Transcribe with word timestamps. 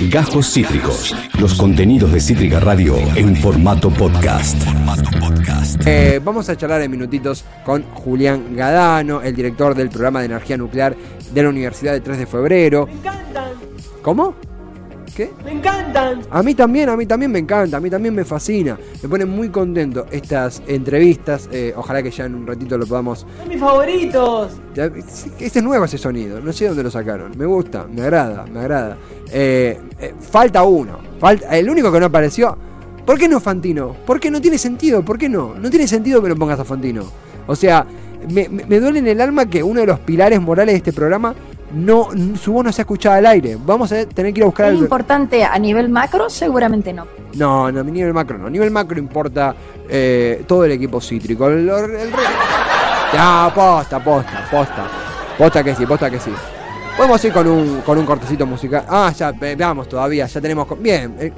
Gajos 0.00 0.52
Cítricos. 0.52 1.16
Los 1.40 1.54
contenidos 1.54 2.12
de 2.12 2.20
Cítrica 2.20 2.60
Radio 2.60 2.96
en 3.14 3.34
formato 3.34 3.88
podcast. 3.88 4.56
Eh, 5.86 6.20
vamos 6.22 6.50
a 6.50 6.56
charlar 6.56 6.82
en 6.82 6.90
minutitos 6.90 7.44
con 7.64 7.82
Julián 7.94 8.54
Gadano, 8.54 9.22
el 9.22 9.34
director 9.34 9.74
del 9.74 9.88
programa 9.88 10.20
de 10.20 10.26
energía 10.26 10.58
nuclear 10.58 10.94
de 11.32 11.42
la 11.42 11.48
Universidad 11.48 11.94
de 11.94 12.00
3 12.00 12.18
de 12.18 12.26
Febrero. 12.26 12.86
Me 12.86 12.92
encantan, 12.92 13.52
¿Cómo? 14.02 14.34
¿Qué? 15.16 15.30
me 15.44 15.52
encantan. 15.52 16.20
A 16.30 16.42
mí 16.42 16.54
también, 16.54 16.90
a 16.90 16.96
mí 16.96 17.06
también 17.06 17.32
me 17.32 17.38
encanta, 17.38 17.78
a 17.78 17.80
mí 17.80 17.88
también 17.88 18.14
me 18.14 18.22
fascina. 18.24 18.78
Me 19.02 19.08
pone 19.08 19.24
muy 19.24 19.48
contento 19.48 20.04
estas 20.10 20.62
entrevistas. 20.66 21.48
eh, 21.50 21.72
ojalá 21.74 22.02
que 22.02 22.10
ya 22.10 22.26
en 22.26 22.34
un 22.34 22.46
ratito 22.46 22.76
lo 22.76 22.86
podamos. 22.86 23.26
Son 23.38 23.48
mis 23.48 23.58
favoritos. 23.58 24.52
Este 24.74 25.58
es 25.58 25.62
nuevo 25.64 25.86
ese 25.86 25.96
sonido, 25.96 26.38
no 26.40 26.52
sé 26.52 26.66
dónde 26.68 26.82
lo 26.82 26.90
sacaron. 26.90 27.32
Me 27.38 27.46
gusta, 27.46 27.86
me 27.90 28.02
agrada, 28.02 28.44
me 28.52 28.60
agrada. 28.60 28.98
Eh, 29.32 29.80
eh, 30.00 30.14
falta 30.20 30.62
uno, 30.64 30.98
falta, 31.18 31.56
el 31.56 31.70
único 31.70 31.90
que 31.90 31.98
no 31.98 32.06
apareció. 32.06 32.56
¿Por 33.06 33.18
qué 33.18 33.28
no 33.28 33.40
Fantino? 33.40 33.96
¿Por 34.04 34.20
qué 34.20 34.30
no 34.30 34.40
tiene 34.40 34.58
sentido? 34.58 35.02
¿Por 35.04 35.16
qué 35.16 35.28
no? 35.28 35.54
No 35.54 35.70
tiene 35.70 35.86
sentido 35.86 36.20
que 36.22 36.28
lo 36.28 36.36
pongas 36.36 36.58
a 36.60 36.64
Fantino. 36.64 37.04
O 37.46 37.54
sea, 37.56 37.86
me, 38.30 38.48
me- 38.48 38.66
me 38.66 38.80
duele 38.80 38.98
en 38.98 39.06
el 39.06 39.20
alma 39.20 39.48
que 39.48 39.62
uno 39.62 39.80
de 39.80 39.86
los 39.86 40.00
pilares 40.00 40.40
morales 40.42 40.72
de 40.74 40.76
este 40.78 40.92
programa 40.92 41.34
no 41.72 42.08
su 42.40 42.52
voz 42.52 42.64
no 42.64 42.72
se 42.72 42.80
ha 42.80 42.84
escuchado 42.84 43.16
al 43.16 43.26
aire. 43.26 43.56
Vamos 43.64 43.90
a 43.92 44.06
tener 44.06 44.32
que 44.32 44.40
ir 44.40 44.44
a 44.44 44.46
buscar 44.46 44.72
¿Es 44.72 44.78
importante 44.78 45.44
a 45.44 45.58
nivel 45.58 45.88
macro? 45.88 46.28
Seguramente 46.30 46.92
no. 46.92 47.06
no, 47.34 47.70
no, 47.72 47.80
a 47.80 47.84
nivel 47.84 48.12
macro 48.14 48.38
no. 48.38 48.46
A 48.46 48.50
nivel 48.50 48.70
macro 48.70 48.98
importa 48.98 49.54
eh, 49.88 50.44
todo 50.46 50.64
el 50.64 50.72
equipo 50.72 51.00
cítrico. 51.00 51.48
El, 51.48 51.68
el- 51.68 51.94
el- 51.96 52.10
Ya, 53.12 53.50
posta, 53.54 54.02
posta, 54.02 54.48
posta. 54.50 54.86
Posta 55.38 55.62
que 55.64 55.74
sí, 55.74 55.86
posta 55.86 56.10
que 56.10 56.18
sí. 56.18 56.30
Podemos 56.96 57.22
ir 57.24 57.32
con 57.32 57.46
un, 57.46 57.80
con 57.82 57.98
un 57.98 58.06
cortecito 58.06 58.46
musical. 58.46 58.84
Ah, 58.88 59.12
ya, 59.16 59.30
ve- 59.32 59.54
veamos 59.54 59.88
todavía, 59.88 60.26
ya 60.26 60.40
tenemos... 60.40 60.66
Bien, 60.80 61.14
el, 61.18 61.32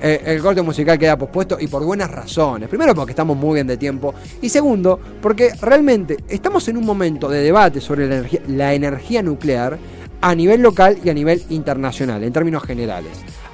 el- 0.00 0.26
el 0.26 0.42
corte 0.42 0.62
musical 0.62 0.98
queda 0.98 1.16
pospuesto 1.16 1.56
y 1.60 1.66
por 1.66 1.84
buenas 1.84 2.10
razones. 2.10 2.68
Primero 2.68 2.94
porque 2.94 3.12
estamos 3.12 3.36
muy 3.36 3.54
bien 3.54 3.66
de 3.66 3.76
tiempo 3.76 4.14
y 4.40 4.48
segundo 4.48 4.98
porque 5.20 5.50
realmente 5.60 6.16
estamos 6.28 6.66
en 6.68 6.76
un 6.76 6.84
momento 6.86 7.28
de 7.28 7.40
debate 7.42 7.80
sobre 7.80 8.06
la 8.08 8.22
la 8.48 8.74
energía 8.74 9.22
nuclear 9.22 9.78
a 10.22 10.34
nivel 10.34 10.62
local 10.62 10.98
y 11.04 11.10
a 11.10 11.14
nivel 11.14 11.42
internacional, 11.50 12.22
en 12.22 12.32
términos 12.32 12.62
generales. 12.62 13.10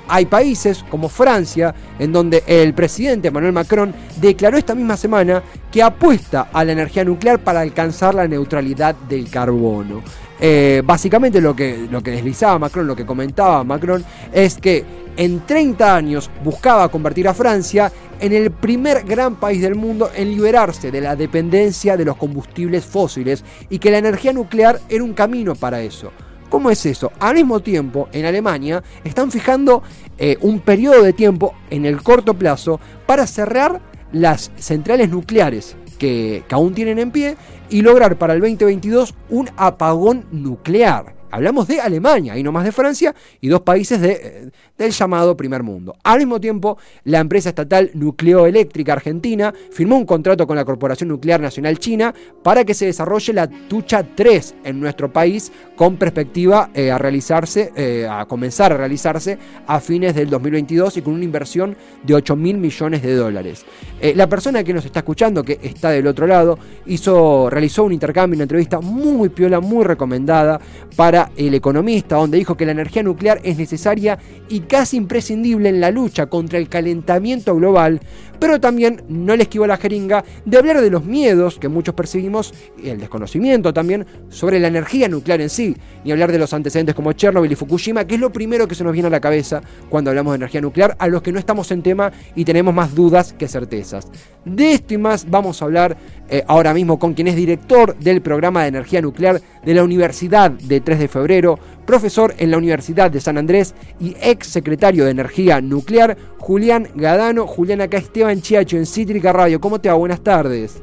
Hay 0.07 0.27
países 0.27 0.85
como 0.89 1.09
Francia, 1.09 1.75
en 1.99 2.13
donde 2.13 2.43
el 2.47 2.73
presidente 2.73 3.29
Emmanuel 3.29 3.53
Macron 3.53 3.93
declaró 4.21 4.57
esta 4.57 4.75
misma 4.75 4.97
semana 4.97 5.43
que 5.71 5.83
apuesta 5.83 6.49
a 6.53 6.65
la 6.65 6.73
energía 6.73 7.05
nuclear 7.05 7.41
para 7.41 7.61
alcanzar 7.61 8.15
la 8.15 8.27
neutralidad 8.27 8.95
del 8.95 9.29
carbono. 9.29 10.03
Eh, 10.41 10.83
básicamente 10.85 11.41
lo 11.41 11.55
que, 11.55 11.89
lo 11.91 12.03
que 12.03 12.13
deslizaba 12.13 12.59
Macron, 12.59 12.87
lo 12.87 12.97
que 12.97 13.05
comentaba 13.05 13.65
Macron, 13.65 14.05
es 14.33 14.57
que 14.57 14.85
en 15.17 15.41
30 15.45 15.97
años 15.97 16.31
buscaba 16.45 16.89
convertir 16.89 17.27
a 17.29 17.35
Francia 17.35 17.93
en 18.21 18.33
el 18.33 18.51
primer 18.51 19.05
gran 19.05 19.35
país 19.37 19.61
del 19.61 19.75
mundo 19.75 20.11
en 20.15 20.31
liberarse 20.31 20.91
de 20.91 21.01
la 21.01 21.17
dependencia 21.17 21.97
de 21.97 22.05
los 22.05 22.17
combustibles 22.17 22.85
fósiles 22.85 23.45
y 23.69 23.79
que 23.79 23.91
la 23.91 23.99
energía 23.99 24.33
nuclear 24.33 24.81
era 24.89 25.05
un 25.05 25.13
camino 25.13 25.55
para 25.55 25.83
eso. 25.83 26.13
¿Cómo 26.49 26.71
es 26.71 26.87
eso? 26.87 27.13
Al 27.21 27.35
mismo 27.35 27.61
tiempo, 27.61 28.09
en 28.13 28.25
Alemania 28.25 28.83
están 29.05 29.31
fijando 29.31 29.83
eh, 30.17 30.39
un 30.41 30.61
periodo 30.61 31.03
de 31.03 31.13
tiempo 31.13 31.55
en 31.71 31.85
el 31.85 32.03
corto 32.03 32.35
plazo 32.35 32.81
para 33.07 33.27
cerrar 33.27 33.81
las 34.13 34.51
centrales 34.57 35.11
nucleares 35.11 35.77
que, 35.99 36.45
que 36.49 36.55
aún 36.55 36.75
tienen 36.75 36.99
en 36.99 37.11
pie 37.11 37.37
y 37.69 37.83
lograr 37.83 38.17
para 38.17 38.33
el 38.33 38.41
2022 38.41 39.15
un 39.29 39.51
apagón 39.57 40.25
nuclear. 40.31 41.18
Hablamos 41.31 41.69
de 41.69 41.81
Alemania 41.81 42.37
y 42.37 42.43
no 42.43 42.53
más 42.53 42.65
de 42.65 42.73
Francia 42.73 43.15
y 43.41 43.48
dos 43.48 43.62
países 43.62 44.03
eh, 44.03 44.51
del 44.77 44.93
llamado 44.93 45.37
primer 45.37 45.62
mundo. 45.62 45.97
Al 46.05 46.19
mismo 46.19 46.41
tiempo, 46.41 46.79
la 47.05 47.19
empresa 47.19 47.51
estatal 47.51 47.91
Nucleoeléctrica 47.95 48.93
Argentina 48.95 49.53
firmó 49.71 49.97
un 49.97 50.06
contrato 50.06 50.47
con 50.47 50.56
la 50.56 50.65
Corporación 50.65 51.09
Nuclear 51.09 51.41
Nacional 51.41 51.78
China 51.78 52.15
para 52.43 52.65
que 52.65 52.75
se 52.75 52.87
desarrolle 52.87 53.33
la 53.33 53.49
Tucha 53.49 54.03
3 54.03 54.55
en 54.65 54.81
nuestro 54.81 55.12
país 55.12 55.53
con 55.77 55.97
perspectiva 55.97 56.71
eh, 56.75 56.91
a 56.91 56.99
realizarse, 56.99 57.72
eh, 57.77 58.06
a 58.09 58.27
comenzar 58.27 58.72
a 58.72 58.77
realizarse 58.77 59.39
a 59.66 59.81
fines 59.81 60.15
del 60.15 60.31
2022 60.31 60.97
y 60.97 61.03
con 61.03 61.15
una 61.15 61.25
inversión 61.25 61.77
de 62.03 62.15
8 62.15 62.37
mil 62.37 62.59
millones 62.59 63.03
de 63.03 63.15
dólares. 63.15 63.65
Eh, 64.00 64.12
la 64.15 64.28
persona 64.28 64.62
que 64.65 64.72
nos 64.72 64.84
está 64.84 65.00
escuchando, 65.00 65.43
que 65.43 65.59
está 65.62 65.91
del 65.91 66.06
otro 66.06 66.27
lado, 66.27 66.59
hizo, 66.87 67.50
realizó 67.50 67.84
un 67.84 67.93
intercambio, 67.93 68.37
una 68.37 68.45
entrevista 68.45 68.81
muy 68.81 69.28
piola, 69.28 69.60
muy 69.60 69.84
recomendada 69.84 70.60
para 70.97 71.18
el 71.37 71.55
economista, 71.55 72.17
donde 72.17 72.39
dijo 72.39 72.56
que 72.56 72.67
la 72.67 72.73
energía 72.73 73.03
nuclear 73.03 73.41
es 73.43 73.59
necesaria 73.59 74.19
y 74.49 74.61
casi 74.61 74.97
imprescindible 74.97 75.69
en 75.69 75.81
la 75.81 75.91
lucha 75.91 76.27
contra 76.27 76.59
el 76.59 76.69
calentamiento 76.69 77.55
global, 77.55 78.01
pero 78.39 78.61
también 78.61 79.03
no 79.09 79.34
le 79.37 79.43
esquivó 79.43 79.67
la 79.67 79.77
jeringa 79.77 80.25
de 80.45 80.59
hablar 80.59 80.81
de 80.81 80.91
los 80.91 81.05
miedos 81.05 81.59
que 81.59 81.69
muchos 81.69 81.95
percibimos 81.95 82.55
y 82.83 82.89
el 82.89 83.01
desconocimiento 83.01 83.73
también 83.73 84.07
sobre 84.28 84.61
la 84.61 84.69
energía 84.69 85.09
nuclear 85.09 85.41
en 85.41 85.51
sí, 85.51 85.77
y 86.05 86.12
hablar 86.12 86.33
de 86.33 86.39
los 86.39 86.53
antecedentes 86.53 86.95
como 86.95 87.12
Chernobyl 87.12 87.51
y 87.51 87.57
Fukushima, 87.57 88.07
que 88.07 88.15
es 88.15 88.21
lo 88.21 88.33
primero 88.33 88.69
que 88.69 88.75
se 88.75 88.84
nos 88.84 88.93
viene 88.93 89.09
a 89.09 89.11
la 89.11 89.21
cabeza 89.21 89.61
cuando 89.89 90.11
hablamos 90.11 90.33
de 90.33 90.37
energía 90.37 90.61
nuclear, 90.61 90.97
a 90.99 91.09
los 91.09 91.23
que 91.23 91.33
no 91.33 91.39
estamos 91.39 91.71
en 91.71 91.83
tema 91.83 92.12
y 92.34 92.45
tenemos 92.45 92.75
más 92.75 92.95
dudas 92.95 93.33
que 93.33 93.49
certezas. 93.49 94.09
De 94.45 94.73
esto 94.73 94.95
y 94.95 94.99
más 94.99 95.28
vamos 95.28 95.61
a 95.61 95.65
hablar 95.65 95.97
eh, 96.31 96.45
ahora 96.47 96.75
mismo 96.75 96.99
con 96.99 97.15
quien 97.15 97.28
es 97.28 97.37
director 97.37 97.97
del 97.97 98.23
programa 98.23 98.62
de 98.62 98.69
energía 98.69 99.03
nuclear 99.03 99.41
de 99.69 99.75
la 99.75 99.84
Universidad 99.84 100.51
de 100.51 100.81
3 100.81 100.99
de 100.99 101.09
Febrero, 101.09 101.59
profesor 101.84 102.34
en 102.39 102.51
la 102.51 102.56
Universidad 102.56 103.11
de 103.11 103.21
San 103.21 103.37
Andrés 103.37 103.75
y 104.01 104.17
ex 104.23 104.47
secretario 104.47 105.05
de 105.05 105.11
Energía 105.11 105.61
Nuclear, 105.61 106.17
Julián 106.39 106.89
Gadano. 106.95 107.47
Julián, 107.47 107.83
acá 107.83 107.99
Esteban 107.99 108.41
Chiacho 108.41 108.78
en 108.78 108.87
Cítrica 108.87 109.31
Radio. 109.31 109.61
¿Cómo 109.61 109.78
te 109.78 109.91
va? 109.91 109.95
Buenas 109.97 110.23
tardes. 110.23 110.83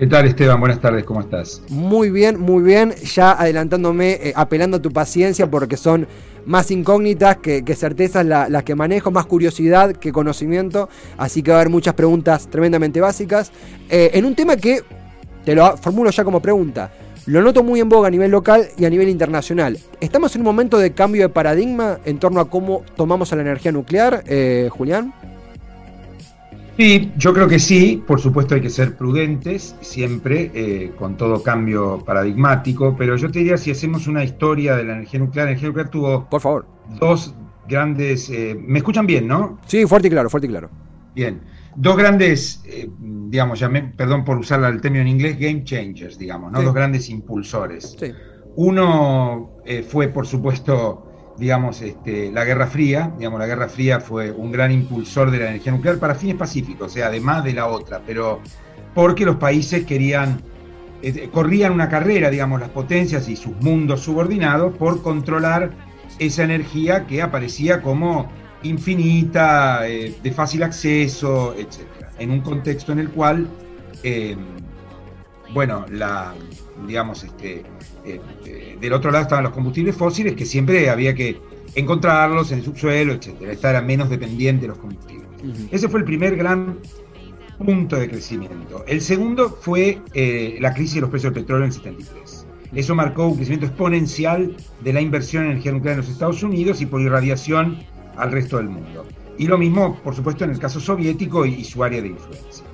¿Qué 0.00 0.08
tal 0.08 0.26
Esteban? 0.26 0.58
Buenas 0.58 0.80
tardes, 0.80 1.04
¿cómo 1.04 1.20
estás? 1.20 1.62
Muy 1.68 2.10
bien, 2.10 2.40
muy 2.40 2.64
bien. 2.64 2.92
Ya 3.14 3.30
adelantándome, 3.30 4.14
eh, 4.14 4.32
apelando 4.34 4.78
a 4.78 4.82
tu 4.82 4.90
paciencia 4.90 5.48
porque 5.48 5.76
son 5.76 6.08
más 6.44 6.72
incógnitas 6.72 7.36
que, 7.36 7.64
que 7.64 7.76
certezas 7.76 8.26
la- 8.26 8.48
las 8.48 8.64
que 8.64 8.74
manejo, 8.74 9.12
más 9.12 9.26
curiosidad 9.26 9.92
que 9.94 10.10
conocimiento. 10.10 10.88
Así 11.18 11.40
que 11.40 11.52
va 11.52 11.58
a 11.58 11.60
haber 11.60 11.70
muchas 11.70 11.94
preguntas 11.94 12.48
tremendamente 12.50 13.00
básicas. 13.00 13.52
Eh, 13.88 14.10
en 14.14 14.24
un 14.24 14.34
tema 14.34 14.56
que 14.56 14.80
te 15.44 15.54
lo 15.54 15.76
formulo 15.76 16.10
ya 16.10 16.24
como 16.24 16.42
pregunta. 16.42 16.90
Lo 17.26 17.42
noto 17.42 17.64
muy 17.64 17.80
en 17.80 17.88
boga 17.88 18.06
a 18.06 18.10
nivel 18.10 18.30
local 18.30 18.68
y 18.78 18.84
a 18.84 18.90
nivel 18.90 19.08
internacional. 19.08 19.78
¿Estamos 20.00 20.34
en 20.36 20.42
un 20.42 20.44
momento 20.44 20.78
de 20.78 20.92
cambio 20.92 21.22
de 21.22 21.28
paradigma 21.28 21.98
en 22.04 22.18
torno 22.18 22.38
a 22.40 22.48
cómo 22.48 22.84
tomamos 22.96 23.32
a 23.32 23.36
la 23.36 23.42
energía 23.42 23.72
nuclear, 23.72 24.22
eh, 24.26 24.68
Julián? 24.70 25.12
Sí, 26.76 27.10
yo 27.16 27.32
creo 27.32 27.48
que 27.48 27.58
sí, 27.58 28.04
por 28.06 28.20
supuesto 28.20 28.54
hay 28.54 28.60
que 28.60 28.70
ser 28.70 28.96
prudentes 28.96 29.74
siempre 29.80 30.52
eh, 30.54 30.92
con 30.96 31.16
todo 31.16 31.42
cambio 31.42 32.02
paradigmático, 32.04 32.94
pero 32.96 33.16
yo 33.16 33.30
te 33.30 33.38
diría 33.40 33.56
si 33.56 33.70
hacemos 33.70 34.06
una 34.06 34.22
historia 34.22 34.76
de 34.76 34.84
la 34.84 34.92
energía 34.92 35.18
nuclear, 35.18 35.46
la 35.46 35.50
energía 35.52 35.68
nuclear 35.68 35.88
tuvo 35.88 36.28
Por 36.28 36.40
favor. 36.40 36.66
dos 37.00 37.34
grandes, 37.66 38.28
eh, 38.30 38.56
me 38.60 38.78
escuchan 38.78 39.06
bien, 39.06 39.26
¿no? 39.26 39.58
Sí, 39.66 39.84
fuerte 39.86 40.08
y 40.08 40.10
claro, 40.10 40.28
fuerte 40.30 40.46
y 40.46 40.50
claro. 40.50 40.68
Bien, 41.14 41.40
dos 41.76 41.96
grandes, 41.96 42.62
eh, 42.66 42.88
digamos, 42.98 43.60
llamé, 43.60 43.82
perdón 43.82 44.24
por 44.24 44.38
usar 44.38 44.62
el 44.64 44.80
término 44.80 45.02
en 45.02 45.08
inglés, 45.08 45.38
game 45.38 45.62
changers, 45.64 46.18
digamos, 46.18 46.50
¿no? 46.50 46.58
Sí. 46.58 46.64
Dos 46.64 46.74
grandes 46.74 47.08
impulsores. 47.10 47.96
Sí. 47.98 48.12
Uno 48.56 49.60
eh, 49.66 49.82
fue, 49.82 50.08
por 50.08 50.26
supuesto, 50.26 51.34
digamos, 51.38 51.82
este, 51.82 52.32
la 52.32 52.44
Guerra 52.44 52.66
Fría. 52.66 53.12
Digamos, 53.18 53.38
la 53.38 53.46
Guerra 53.46 53.68
Fría 53.68 54.00
fue 54.00 54.30
un 54.32 54.50
gran 54.50 54.72
impulsor 54.72 55.30
de 55.30 55.38
la 55.38 55.50
energía 55.50 55.72
nuclear 55.72 55.98
para 55.98 56.14
fines 56.14 56.36
pacíficos, 56.36 56.90
o 56.90 56.94
sea, 56.94 57.08
además 57.08 57.44
de 57.44 57.52
la 57.52 57.66
otra, 57.66 58.00
pero 58.06 58.40
porque 58.94 59.26
los 59.26 59.36
países 59.36 59.84
querían, 59.84 60.40
eh, 61.02 61.28
corrían 61.30 61.72
una 61.72 61.90
carrera, 61.90 62.30
digamos, 62.30 62.60
las 62.60 62.70
potencias 62.70 63.28
y 63.28 63.36
sus 63.36 63.54
mundos 63.60 64.00
subordinados 64.00 64.74
por 64.76 65.02
controlar 65.02 65.72
esa 66.18 66.44
energía 66.44 67.06
que 67.06 67.20
aparecía 67.20 67.82
como 67.82 68.30
infinita, 68.68 69.88
eh, 69.88 70.14
de 70.22 70.32
fácil 70.32 70.62
acceso, 70.62 71.54
etc. 71.56 71.80
En 72.18 72.30
un 72.30 72.40
contexto 72.40 72.92
en 72.92 73.00
el 73.00 73.10
cual, 73.10 73.46
eh, 74.02 74.36
bueno, 75.52 75.86
la, 75.90 76.34
digamos, 76.86 77.24
este, 77.24 77.62
eh, 78.04 78.20
eh, 78.44 78.76
del 78.80 78.92
otro 78.92 79.10
lado 79.10 79.22
estaban 79.22 79.44
los 79.44 79.52
combustibles 79.52 79.96
fósiles, 79.96 80.34
que 80.34 80.46
siempre 80.46 80.88
había 80.90 81.14
que 81.14 81.40
encontrarlos 81.74 82.52
en 82.52 82.58
el 82.58 82.64
subsuelo, 82.64 83.12
etc. 83.12 83.42
Esta 83.50 83.70
era 83.70 83.82
menos 83.82 84.08
dependiente 84.08 84.62
de 84.62 84.68
los 84.68 84.78
combustibles. 84.78 85.26
Ese 85.70 85.88
fue 85.88 86.00
el 86.00 86.06
primer 86.06 86.36
gran 86.36 86.78
punto 87.58 87.96
de 87.96 88.08
crecimiento. 88.08 88.84
El 88.86 89.00
segundo 89.00 89.50
fue 89.60 90.00
la 90.60 90.74
crisis 90.74 90.96
de 90.96 91.00
los 91.02 91.10
precios 91.10 91.32
del 91.32 91.42
petróleo 91.42 91.64
en 91.64 91.70
el 91.70 91.74
73. 91.74 92.46
Eso 92.74 92.94
marcó 92.94 93.28
un 93.28 93.36
crecimiento 93.36 93.66
exponencial 93.66 94.56
de 94.82 94.92
la 94.92 95.00
inversión 95.00 95.44
en 95.44 95.52
energía 95.52 95.72
nuclear 95.72 95.94
en 95.94 96.00
los 96.00 96.10
Estados 96.10 96.42
Unidos 96.42 96.80
y 96.80 96.86
por 96.86 97.00
irradiación 97.00 97.78
al 98.16 98.32
resto 98.32 98.56
del 98.58 98.68
mundo. 98.68 99.04
Y 99.38 99.46
lo 99.46 99.58
mismo, 99.58 99.96
por 100.02 100.14
supuesto, 100.14 100.44
en 100.44 100.50
el 100.50 100.58
caso 100.58 100.80
soviético 100.80 101.44
y, 101.44 101.54
y 101.54 101.64
su 101.64 101.82
área 101.84 102.00
de 102.00 102.08
influencia. 102.08 102.64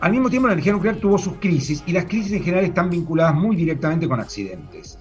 Al 0.00 0.12
mismo 0.12 0.30
tiempo, 0.30 0.46
la 0.46 0.52
energía 0.54 0.72
nuclear 0.72 0.96
tuvo 0.96 1.18
sus 1.18 1.34
crisis 1.34 1.82
y 1.86 1.92
las 1.92 2.04
crisis 2.04 2.32
en 2.32 2.42
general 2.42 2.64
están 2.64 2.88
vinculadas 2.88 3.34
muy 3.34 3.56
directamente 3.56 4.06
con 4.08 4.20
accidentes. 4.20 4.98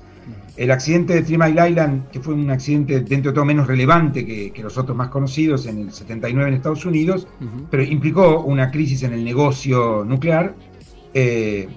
El 0.58 0.72
accidente 0.72 1.14
de 1.14 1.22
Three 1.22 1.38
Mile 1.38 1.70
Island, 1.70 2.08
que 2.10 2.20
fue 2.20 2.34
un 2.34 2.50
accidente 2.50 3.02
dentro 3.02 3.32
de 3.32 3.36
todo 3.36 3.46
menos 3.46 3.68
relevante 3.68 4.26
que, 4.26 4.52
que 4.52 4.64
los 4.64 4.76
otros 4.78 4.98
más 4.98 5.10
conocidos 5.10 5.68
en 5.68 5.78
el 5.82 5.92
79 5.92 6.50
en 6.50 6.56
Estados 6.56 6.84
Unidos, 6.84 7.28
pero 7.70 7.84
implicó 7.84 8.42
una 8.42 8.72
crisis 8.72 9.04
en 9.04 9.14
el 9.14 9.24
negocio 9.24 10.04
nuclear 10.04 10.56
eh, 11.14 11.68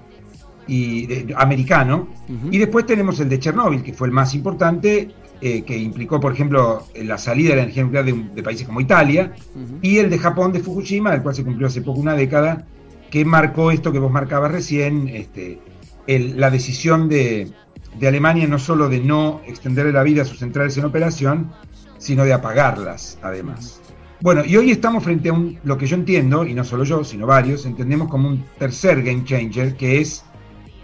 y, 0.67 1.05
de- 1.05 1.35
americano. 1.37 2.07
Y 2.49 2.57
después 2.57 2.87
tenemos 2.87 3.19
el 3.19 3.29
de 3.29 3.37
Chernóbil, 3.39 3.83
que 3.83 3.93
fue 3.93 4.07
el 4.07 4.13
más 4.13 4.33
importante, 4.33 5.11
eh, 5.41 5.63
que 5.63 5.77
implicó, 5.77 6.19
por 6.19 6.33
ejemplo, 6.33 6.87
la 6.95 7.17
salida 7.17 7.49
de 7.51 7.55
la 7.57 7.61
energía 7.63 7.83
nuclear 7.83 8.05
de, 8.05 8.13
de 8.13 8.43
países 8.43 8.65
como 8.67 8.79
Italia, 8.79 9.33
y 9.81 9.97
el 9.97 10.09
de 10.09 10.17
Japón 10.19 10.53
de 10.53 10.59
Fukushima, 10.59 11.11
del 11.11 11.21
cual 11.23 11.35
se 11.35 11.43
cumplió 11.43 11.67
hace 11.67 11.81
poco 11.81 11.99
una 11.99 12.15
década, 12.15 12.65
que 13.09 13.25
marcó 13.25 13.71
esto 13.71 13.91
que 13.91 13.99
vos 13.99 14.11
marcabas 14.11 14.51
recién, 14.51 15.07
este, 15.09 15.59
el- 16.07 16.39
la 16.39 16.49
decisión 16.49 17.09
de, 17.09 17.51
de 17.99 18.07
Alemania 18.07 18.47
no 18.47 18.57
solo 18.59 18.87
de 18.87 18.99
no 18.99 19.41
extender 19.47 19.87
la 19.93 20.03
vida 20.03 20.21
a 20.21 20.25
sus 20.25 20.39
centrales 20.39 20.77
en 20.77 20.85
operación, 20.85 21.51
sino 21.97 22.23
de 22.23 22.33
apagarlas, 22.33 23.17
además. 23.21 23.81
Bueno, 24.21 24.43
y 24.45 24.55
hoy 24.55 24.69
estamos 24.71 25.03
frente 25.03 25.29
a 25.29 25.33
un, 25.33 25.57
lo 25.63 25.77
que 25.77 25.87
yo 25.87 25.95
entiendo, 25.95 26.45
y 26.45 26.53
no 26.53 26.63
solo 26.63 26.83
yo, 26.83 27.03
sino 27.03 27.25
varios, 27.25 27.65
entendemos 27.65 28.07
como 28.07 28.29
un 28.29 28.45
tercer 28.59 29.01
game 29.01 29.23
changer, 29.23 29.75
que 29.75 29.99
es 29.99 30.23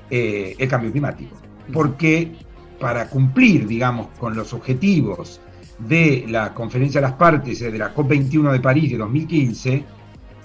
eh, 0.10 0.56
el 0.58 0.68
cambio 0.68 0.92
climático. 0.92 1.36
Porque 1.72 2.32
para 2.80 3.10
cumplir, 3.10 3.68
digamos, 3.68 4.08
con 4.20 4.36
los 4.36 4.54
objetivos 4.54 5.42
de 5.80 6.26
la 6.28 6.54
Conferencia 6.54 7.02
de 7.02 7.08
las 7.08 7.16
Partes, 7.16 7.62
eh, 7.62 7.72
de 7.72 7.78
la 7.78 7.94
COP21 7.94 8.52
de 8.52 8.60
París 8.60 8.92
de 8.92 8.98
2015, 8.98 9.84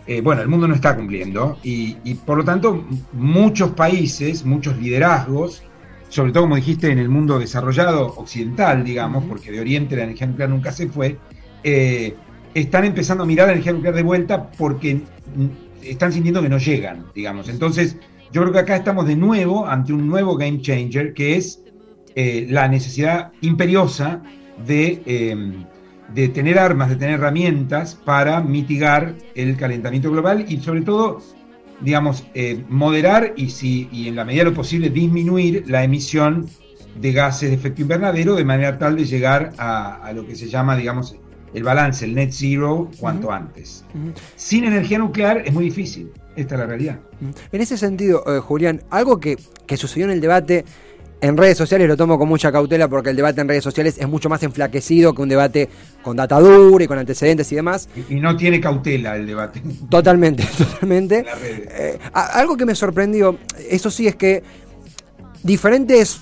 eh, 0.06 0.20
bueno, 0.20 0.42
el 0.42 0.48
mundo 0.48 0.66
no 0.66 0.74
está 0.74 0.96
cumpliendo 0.96 1.58
y, 1.62 1.96
y, 2.04 2.14
por 2.14 2.38
lo 2.38 2.44
tanto 2.44 2.84
muchos 3.12 3.70
países, 3.70 4.44
muchos 4.44 4.76
liderazgos, 4.78 5.62
sobre 6.08 6.32
todo 6.32 6.44
como 6.44 6.56
dijiste 6.56 6.90
en 6.90 6.98
el 6.98 7.08
mundo 7.08 7.38
desarrollado 7.38 8.08
occidental, 8.16 8.84
digamos, 8.84 9.24
porque 9.24 9.52
de 9.52 9.60
Oriente 9.60 9.96
la 9.96 10.04
energía 10.04 10.26
nuclear 10.26 10.50
nunca 10.50 10.72
se 10.72 10.88
fue, 10.88 11.18
eh, 11.62 12.14
están 12.52 12.84
empezando 12.84 13.24
a 13.24 13.26
mirar 13.26 13.46
la 13.46 13.52
energía 13.52 13.72
nuclear 13.72 13.94
de 13.94 14.02
vuelta 14.02 14.50
porque 14.50 15.00
están 15.82 16.12
sintiendo 16.12 16.42
que 16.42 16.48
no 16.48 16.58
llegan, 16.58 17.06
digamos. 17.14 17.48
Entonces, 17.48 17.96
yo 18.32 18.42
creo 18.42 18.52
que 18.52 18.58
acá 18.58 18.76
estamos 18.76 19.06
de 19.06 19.16
nuevo 19.16 19.66
ante 19.66 19.92
un 19.92 20.06
nuevo 20.06 20.36
game 20.36 20.60
changer 20.60 21.14
que 21.14 21.36
es 21.36 21.62
eh, 22.14 22.46
la 22.48 22.68
necesidad 22.68 23.32
imperiosa 23.40 24.22
de, 24.66 25.02
eh, 25.06 25.52
de 26.14 26.28
tener 26.28 26.58
armas, 26.58 26.90
de 26.90 26.96
tener 26.96 27.14
herramientas 27.14 27.94
para 27.94 28.40
mitigar 28.40 29.14
el 29.34 29.56
calentamiento 29.56 30.10
global 30.10 30.44
y 30.48 30.58
sobre 30.58 30.82
todo, 30.82 31.20
digamos, 31.80 32.24
eh, 32.34 32.64
moderar 32.68 33.34
y, 33.36 33.50
si, 33.50 33.88
y 33.90 34.08
en 34.08 34.16
la 34.16 34.24
medida 34.24 34.44
de 34.44 34.50
lo 34.50 34.56
posible 34.56 34.90
disminuir 34.90 35.64
la 35.66 35.84
emisión 35.84 36.46
de 37.00 37.12
gases 37.12 37.48
de 37.48 37.56
efecto 37.56 37.82
invernadero 37.82 38.34
de 38.34 38.44
manera 38.44 38.78
tal 38.78 38.96
de 38.96 39.04
llegar 39.06 39.52
a, 39.56 39.96
a 39.96 40.12
lo 40.12 40.26
que 40.26 40.36
se 40.36 40.48
llama, 40.48 40.76
digamos, 40.76 41.16
el 41.54 41.62
balance, 41.62 42.04
el 42.04 42.14
net 42.14 42.30
zero, 42.32 42.90
cuanto 42.98 43.30
antes. 43.30 43.84
Sin 44.36 44.64
energía 44.64 44.98
nuclear 44.98 45.42
es 45.44 45.52
muy 45.52 45.64
difícil, 45.64 46.10
esta 46.36 46.54
es 46.54 46.60
la 46.60 46.66
realidad. 46.66 46.98
En 47.52 47.60
ese 47.60 47.76
sentido, 47.76 48.24
eh, 48.26 48.40
Julián, 48.40 48.82
algo 48.90 49.20
que, 49.20 49.36
que 49.66 49.76
sucedió 49.76 50.06
en 50.06 50.12
el 50.12 50.20
debate 50.20 50.64
en 51.22 51.36
redes 51.36 51.56
sociales 51.56 51.88
lo 51.88 51.96
tomo 51.96 52.18
con 52.18 52.28
mucha 52.28 52.50
cautela 52.50 52.88
porque 52.88 53.10
el 53.10 53.16
debate 53.16 53.40
en 53.40 53.48
redes 53.48 53.62
sociales 53.62 53.96
es 53.96 54.08
mucho 54.08 54.28
más 54.28 54.42
enflaquecido 54.42 55.14
que 55.14 55.22
un 55.22 55.28
debate 55.28 55.68
con 56.02 56.16
data 56.16 56.38
dura 56.40 56.84
y 56.84 56.88
con 56.88 56.98
antecedentes 56.98 57.50
y 57.52 57.54
demás. 57.54 57.88
Y, 58.10 58.16
y 58.16 58.20
no 58.20 58.36
tiene 58.36 58.60
cautela 58.60 59.16
el 59.16 59.26
debate. 59.26 59.62
Totalmente, 59.88 60.44
totalmente. 60.58 61.24
Eh, 61.44 61.98
algo 62.12 62.56
que 62.56 62.66
me 62.66 62.74
sorprendió, 62.74 63.38
eso 63.70 63.90
sí, 63.90 64.08
es 64.08 64.16
que 64.16 64.42
diferentes, 65.44 66.20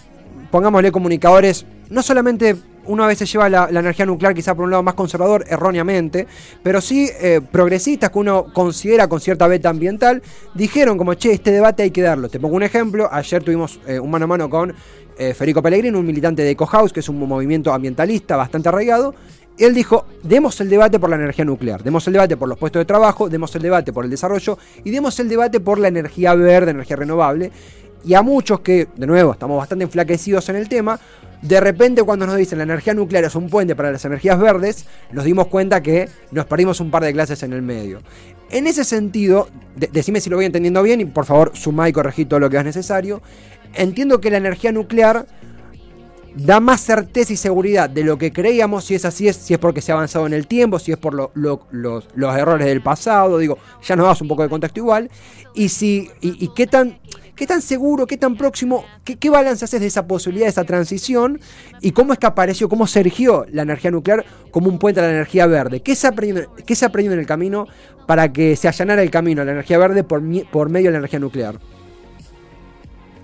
pongámosle 0.51 0.93
comunicadores, 0.93 1.65
no 1.89 2.03
solamente 2.03 2.57
uno 2.87 3.05
a 3.05 3.07
veces 3.07 3.31
lleva 3.33 3.49
la, 3.49 3.69
energía 3.69 4.07
nuclear 4.07 4.35
quizá 4.35 4.55
por 4.55 4.65
un 4.65 4.71
lado 4.71 4.83
más 4.83 4.95
conservador, 4.95 5.45
erróneamente, 5.49 6.27
pero 6.63 6.81
sí 6.81 7.09
eh, 7.21 7.41
progresistas 7.51 8.11
que 8.11 8.19
uno 8.19 8.47
considera 8.53 9.09
con 9.09 9.21
cierta 9.21 9.47
beta 9.47 9.69
ambiental, 9.69 10.23
dijeron 10.55 10.99
como, 10.99 11.15
che, 11.15 11.33
este 11.33 11.53
debate 11.53 11.83
hay 11.83 11.91
que 11.91 12.03
darlo. 12.03 12.29
Te 12.29 12.41
pongo 12.41 12.57
un 12.57 12.63
ejemplo, 12.63 13.09
ayer 13.13 13.43
tuvimos 13.43 13.81
eh, 13.87 13.99
un 13.99 14.11
mano 14.11 14.25
a 14.25 14.29
mano 14.29 14.51
con 14.51 14.75
eh, 15.19 15.35
Federico 15.35 15.63
Pellegrini, 15.63 15.97
un 15.97 16.07
militante 16.07 16.43
de 16.43 16.51
EcoHouse, 16.51 16.93
que 16.93 17.01
es 17.01 17.09
un 17.09 17.19
movimiento 17.19 17.73
ambientalista 17.73 18.37
bastante 18.37 18.69
arraigado, 18.69 19.15
él 19.59 19.75
dijo, 19.75 20.07
demos 20.23 20.59
el 20.63 20.71
debate 20.71 20.99
por 20.99 21.11
la 21.11 21.17
energía 21.17 21.45
nuclear, 21.45 21.83
demos 21.83 22.07
el 22.07 22.15
debate 22.15 22.37
por 22.37 22.49
los 22.49 22.57
puestos 22.57 22.81
de 22.81 22.87
trabajo, 22.87 23.29
demos 23.29 23.55
el 23.55 23.61
debate 23.61 23.93
por 23.93 24.05
el 24.05 24.11
desarrollo 24.11 24.57
y 24.85 24.91
demos 24.91 25.21
el 25.21 25.29
debate 25.29 25.61
por 25.61 25.79
la 25.79 25.89
energía 25.89 26.35
verde, 26.35 26.71
energía 26.71 26.97
renovable. 26.97 27.53
Y 28.03 28.15
a 28.15 28.23
muchos 28.23 28.61
que, 28.61 28.89
de 28.97 29.07
nuevo, 29.07 29.33
estamos 29.33 29.59
bastante 29.59 29.85
enflaquecidos 29.85 30.49
en 30.49 30.57
el 30.57 30.71
tema, 30.71 30.99
de 31.43 31.61
repente 31.61 32.03
cuando 32.03 32.27
nos 32.27 32.37
dicen 32.37 32.59
la 32.59 32.65
energía 32.65 32.93
nuclear 32.95 33.25
es 33.25 33.35
un 33.35 33.49
puente 33.49 33.75
para 33.75 33.91
las 33.91 34.05
energías 34.05 34.39
verdes, 34.39 34.85
nos 35.11 35.25
dimos 35.25 35.47
cuenta 35.47 35.83
que 35.83 36.09
nos 36.31 36.45
perdimos 36.47 36.81
un 36.81 36.91
par 36.91 37.03
de 37.03 37.13
clases 37.13 37.43
en 37.43 37.53
el 37.53 37.63
medio. 37.63 38.01
En 38.51 38.67
ese 38.67 38.85
sentido, 38.85 39.49
de- 39.77 39.87
decime 39.89 40.21
si 40.21 40.29
lo 40.29 40.37
voy 40.37 40.45
entendiendo 40.45 40.83
bien 40.83 41.01
y 41.01 41.05
por 41.07 41.25
favor 41.25 41.53
sumá 41.55 41.89
y 41.89 41.93
corregí 41.93 42.25
todo 42.27 42.41
lo 42.41 42.51
que 42.51 42.59
es 42.59 42.65
necesario, 42.65 43.23
entiendo 43.75 44.21
que 44.21 44.31
la 44.31 44.37
energía 44.39 44.73
nuclear 44.73 45.27
da 46.35 46.61
más 46.61 46.81
certeza 46.81 47.33
y 47.33 47.37
seguridad 47.37 47.91
de 47.91 48.05
lo 48.05 48.17
que 48.19 48.33
creíamos, 48.33 48.85
si 48.85 48.95
es 48.95 49.05
así, 49.05 49.27
es, 49.27 49.37
si 49.37 49.53
es 49.55 49.59
porque 49.59 49.81
se 49.81 49.91
ha 49.91 49.97
avanzado 49.97 50.27
en 50.27 50.33
el 50.35 50.47
tiempo, 50.47 50.79
si 50.79 50.93
es 50.93 50.99
por 50.99 51.13
lo- 51.15 51.33
lo- 51.35 51.67
los, 51.73 52.07
los 52.15 52.37
errores 52.37 52.67
del 52.67 52.83
pasado, 52.83 53.39
digo, 53.39 53.59
ya 53.83 53.97
nos 53.97 54.07
das 54.07 54.21
un 54.21 54.29
poco 54.29 54.43
de 54.43 54.49
contexto 54.49 54.79
igual, 54.79 55.11
y 55.55 55.71
si, 55.71 56.09
y 56.21 56.49
qué 56.55 56.69
tan, 56.69 56.99
qué 57.41 57.47
tan 57.47 57.63
seguro, 57.63 58.07
qué 58.07 58.19
tan 58.19 58.37
próximo, 58.37 58.85
qué, 59.03 59.31
balance 59.31 59.65
haces 59.65 59.81
de 59.81 59.87
esa 59.87 60.07
posibilidad, 60.07 60.45
de 60.45 60.51
esa 60.51 60.65
transición, 60.65 61.41
y 61.81 61.93
cómo 61.93 62.13
es 62.13 62.19
que 62.19 62.27
apareció, 62.27 62.69
cómo 62.69 62.87
surgió 62.87 63.47
la 63.51 63.63
energía 63.63 63.91
nuclear 63.91 64.27
como 64.51 64.69
un 64.69 64.79
puente 64.79 65.01
a 65.01 65.05
la 65.05 65.11
energía 65.11 65.47
verde, 65.47 65.81
qué 65.81 65.95
se 65.95 66.07
ha 66.07 66.11
aprendido, 66.11 66.55
qué 66.67 66.75
se 66.75 66.85
ha 66.85 66.89
aprendido 66.89 67.15
en 67.15 67.21
el 67.21 67.25
camino 67.25 67.67
para 68.07 68.31
que 68.31 68.57
se 68.57 68.69
allanara 68.69 69.03
el 69.03 69.11
camino 69.11 69.41
a 69.41 69.47
la 69.47 69.53
energía 69.53 69.79
verde 69.79 70.05
por, 70.05 70.21
medio 70.21 70.89
de 70.89 70.93
la 70.93 70.99
energía 70.99 71.19
nuclear. 71.19 71.59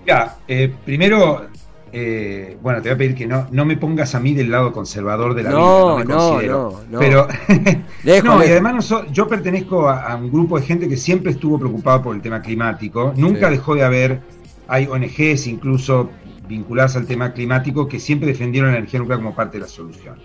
Ya, 0.07 0.37
eh, 0.47 0.73
primero, 0.83 1.47
eh, 1.93 2.57
bueno, 2.61 2.81
te 2.81 2.89
voy 2.89 2.95
a 2.95 2.97
pedir 2.97 3.15
que 3.15 3.27
no, 3.27 3.47
no 3.51 3.65
me 3.65 3.77
pongas 3.77 4.13
a 4.15 4.19
mí 4.19 4.33
del 4.33 4.51
lado 4.51 4.71
conservador 4.73 5.33
de 5.33 5.43
la 5.43 5.51
No, 5.51 5.95
vida. 5.97 6.05
me 6.05 6.13
no, 6.13 6.17
considero. 6.29 6.81
no, 6.85 6.91
no. 6.91 6.99
Pero, 6.99 7.27
Lejos, 8.03 8.23
no, 8.29 8.43
y 8.45 8.47
además 8.49 8.75
no 8.75 8.81
so- 8.81 9.05
yo 9.11 9.27
pertenezco 9.27 9.87
a, 9.87 10.03
a 10.11 10.15
un 10.15 10.31
grupo 10.31 10.59
de 10.59 10.65
gente 10.65 10.87
que 10.89 10.97
siempre 10.97 11.31
estuvo 11.31 11.57
preocupado 11.59 12.01
por 12.03 12.15
el 12.15 12.21
tema 12.21 12.41
climático. 12.41 13.13
Nunca 13.15 13.47
Sí. 13.47 13.53
dejó 13.55 13.75
de 13.75 13.83
haber, 13.83 14.21
hay 14.67 14.87
ONGs 14.87 15.47
incluso 15.47 16.09
vinculadas 16.47 16.95
al 16.95 17.05
tema 17.05 17.33
climático 17.33 17.87
que 17.87 17.99
siempre 17.99 18.27
defendieron 18.29 18.71
la 18.71 18.77
energía 18.77 18.99
nuclear 18.99 19.19
como 19.19 19.35
parte 19.35 19.57
de 19.57 19.63
la 19.63 19.67
solución. 19.69 20.15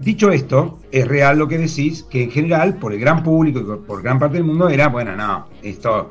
Dicho 0.00 0.30
esto, 0.32 0.80
es 0.90 1.06
real 1.06 1.38
lo 1.38 1.46
que 1.48 1.58
decís, 1.58 2.04
que 2.08 2.22
en 2.24 2.30
general, 2.30 2.76
por 2.76 2.94
el 2.94 3.00
gran 3.00 3.22
público 3.22 3.60
y 3.60 3.64
por- 3.64 3.84
por 3.84 4.02
gran 4.02 4.18
parte 4.18 4.36
del 4.38 4.44
mundo, 4.44 4.68
era, 4.70 4.88
bueno, 4.88 5.14
no, 5.14 5.48
esto 5.62 6.10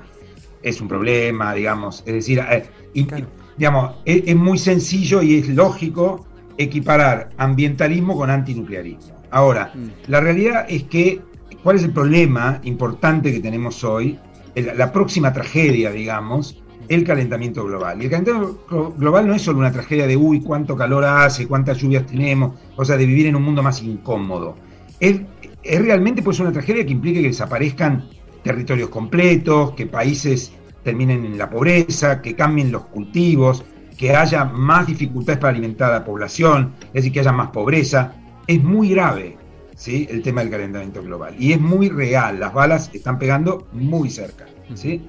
es 0.62 0.80
un 0.82 0.88
problema, 0.88 1.54
digamos. 1.56 2.04
Es 2.06 2.14
decir, 2.14 2.40
eh, 2.52 2.70
y- 2.94 3.06
Claro. 3.06 3.26
Digamos, 3.60 3.92
es, 4.06 4.24
es 4.26 4.36
muy 4.36 4.58
sencillo 4.58 5.22
y 5.22 5.36
es 5.40 5.50
lógico 5.50 6.26
equiparar 6.58 7.30
ambientalismo 7.38 8.16
con 8.18 8.30
antinuclearismo. 8.30 9.14
Ahora, 9.32 9.72
Mm. 9.76 9.88
la 10.12 10.20
realidad 10.22 10.66
es 10.68 10.84
que, 10.84 11.22
¿cuál 11.62 11.76
es 11.76 11.84
el 11.84 11.92
problema 11.92 12.60
importante 12.64 13.32
que 13.32 13.40
tenemos 13.42 13.84
hoy? 13.84 14.18
El- 14.56 14.78
la 14.78 14.92
próxima 14.92 15.32
tragedia, 15.34 15.92
digamos, 15.92 16.58
el 16.88 17.04
calentamiento 17.04 17.64
global. 17.66 18.02
Y 18.02 18.06
el 18.06 18.10
calentamiento 18.12 18.66
glo- 18.68 18.94
global 18.98 19.28
no 19.28 19.36
es 19.36 19.42
solo 19.44 19.60
una 19.60 19.72
tragedia 19.72 20.08
de, 20.08 20.18
uy, 20.18 20.42
cuánto 20.42 20.76
calor 20.76 21.04
hace, 21.06 21.46
cuántas 21.48 21.78
lluvias 21.78 22.06
tenemos, 22.08 22.58
o 22.78 22.84
sea, 22.84 22.98
de 22.98 23.06
vivir 23.06 23.28
en 23.28 23.36
un 23.36 23.44
mundo 23.44 23.62
más 23.62 23.84
incómodo. 23.84 24.56
Es, 25.00 25.20
es 25.64 25.82
realmente 25.82 26.22
pues 26.24 26.40
una 26.40 26.52
tragedia 26.52 26.86
que 26.86 26.92
implique 26.94 27.22
que 27.22 27.28
desaparezcan 27.28 28.08
territorios 28.44 28.90
completos, 28.90 29.72
que 29.76 29.86
países 29.86 30.52
terminen 30.84 31.26
en 31.26 31.38
la 31.38 31.50
pobreza, 31.50 32.22
que 32.22 32.36
cambien 32.36 32.72
los 32.72 32.86
cultivos, 32.88 33.64
que 33.98 34.16
haya 34.16 34.46
más 34.46 34.88
dificultades 34.88 35.40
para 35.40 35.52
alimentar 35.52 35.92
a 35.92 36.00
la 36.00 36.06
población, 36.06 36.74
es 36.88 36.94
decir, 36.94 37.12
que 37.12 37.20
haya 37.20 37.32
más 37.34 37.50
pobreza. 37.50 38.14
Es 38.48 38.64
muy 38.64 38.90
grave 38.90 39.38
¿sí? 39.76 40.08
el 40.10 40.22
tema 40.22 40.42
del 40.42 40.50
calentamiento 40.52 41.04
global 41.04 41.36
y 41.38 41.52
es 41.54 41.60
muy 41.60 41.90
real, 41.90 42.40
las 42.40 42.54
balas 42.54 42.90
están 42.94 43.20
pegando 43.20 43.68
muy 43.74 44.10
cerca. 44.10 44.46
¿sí? 44.74 45.02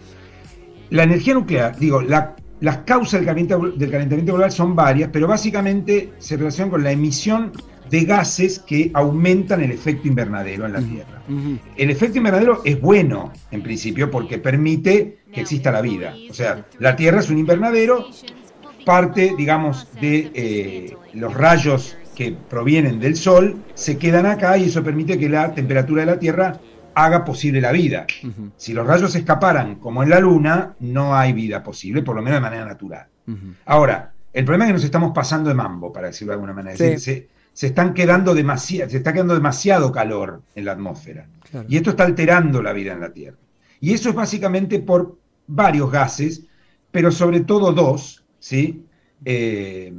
La 0.90 1.04
energía 1.04 1.34
nuclear, 1.34 1.76
digo, 1.78 2.02
la- 2.02 2.34
las 2.60 2.78
causas 2.78 3.20
del 3.20 3.26
calentamiento, 3.26 3.78
del 3.78 3.90
calentamiento 3.90 4.32
global 4.34 4.52
son 4.52 4.74
varias, 4.76 5.08
pero 5.12 5.26
básicamente 5.26 6.12
se 6.18 6.36
relacionan 6.36 6.70
con 6.70 6.82
la 6.84 6.90
emisión 6.92 7.52
de 7.90 8.04
gases 8.04 8.58
que 8.60 8.90
aumentan 8.94 9.62
el 9.62 9.72
efecto 9.72 10.06
invernadero 10.08 10.66
en 10.66 10.72
la 10.72 10.80
Tierra. 10.80 11.22
El 11.76 11.90
efecto 11.90 12.18
invernadero 12.18 12.62
es 12.64 12.80
bueno, 12.80 13.32
en 13.50 13.62
principio, 13.62 14.10
porque 14.10 14.38
permite 14.38 15.18
que 15.32 15.40
exista 15.40 15.70
la 15.72 15.80
vida. 15.80 16.14
O 16.30 16.34
sea, 16.34 16.66
la 16.78 16.96
Tierra 16.96 17.20
es 17.20 17.30
un 17.30 17.38
invernadero, 17.38 18.06
parte, 18.84 19.34
digamos, 19.36 19.88
de 20.00 20.30
eh, 20.34 20.96
los 21.14 21.34
rayos 21.34 21.96
que 22.14 22.36
provienen 22.48 23.00
del 23.00 23.16
Sol, 23.16 23.56
se 23.74 23.96
quedan 23.98 24.26
acá 24.26 24.56
y 24.58 24.64
eso 24.64 24.82
permite 24.82 25.18
que 25.18 25.28
la 25.28 25.54
temperatura 25.54 26.02
de 26.02 26.06
la 26.06 26.18
Tierra 26.18 26.60
haga 26.94 27.24
posible 27.24 27.60
la 27.60 27.72
vida. 27.72 28.06
Si 28.56 28.72
los 28.72 28.86
rayos 28.86 29.14
escaparan, 29.14 29.76
como 29.76 30.02
en 30.02 30.10
la 30.10 30.20
Luna, 30.20 30.74
no 30.80 31.14
hay 31.14 31.32
vida 31.32 31.62
posible, 31.62 32.02
por 32.02 32.16
lo 32.16 32.22
menos 32.22 32.38
de 32.38 32.42
manera 32.42 32.64
natural. 32.64 33.06
Ahora, 33.64 34.12
El 34.32 34.44
problema 34.44 34.64
es 34.64 34.68
que 34.68 34.74
nos 34.74 34.84
estamos 34.84 35.12
pasando 35.12 35.48
de 35.48 35.56
mambo, 35.56 35.92
para 35.92 36.06
decirlo 36.06 36.30
de 36.30 36.34
alguna 36.34 36.52
manera. 36.52 36.74
Es 36.74 36.78
decir, 36.78 37.00
se, 37.00 37.28
se 37.52 37.68
están 37.68 37.94
quedando 37.94 38.34
se 38.34 38.96
está 38.96 39.12
quedando 39.12 39.34
demasiado 39.34 39.92
calor 39.92 40.42
en 40.54 40.64
la 40.64 40.72
atmósfera. 40.72 41.26
Claro. 41.50 41.66
Y 41.68 41.76
esto 41.76 41.90
está 41.90 42.04
alterando 42.04 42.62
la 42.62 42.72
vida 42.72 42.92
en 42.92 43.00
la 43.00 43.12
Tierra. 43.12 43.36
Y 43.80 43.92
eso 43.92 44.10
es 44.10 44.14
básicamente 44.14 44.78
por 44.78 45.18
varios 45.46 45.90
gases, 45.90 46.44
pero 46.90 47.10
sobre 47.10 47.40
todo 47.40 47.72
dos, 47.72 48.24
¿sí? 48.38 48.84
Eh, 49.24 49.92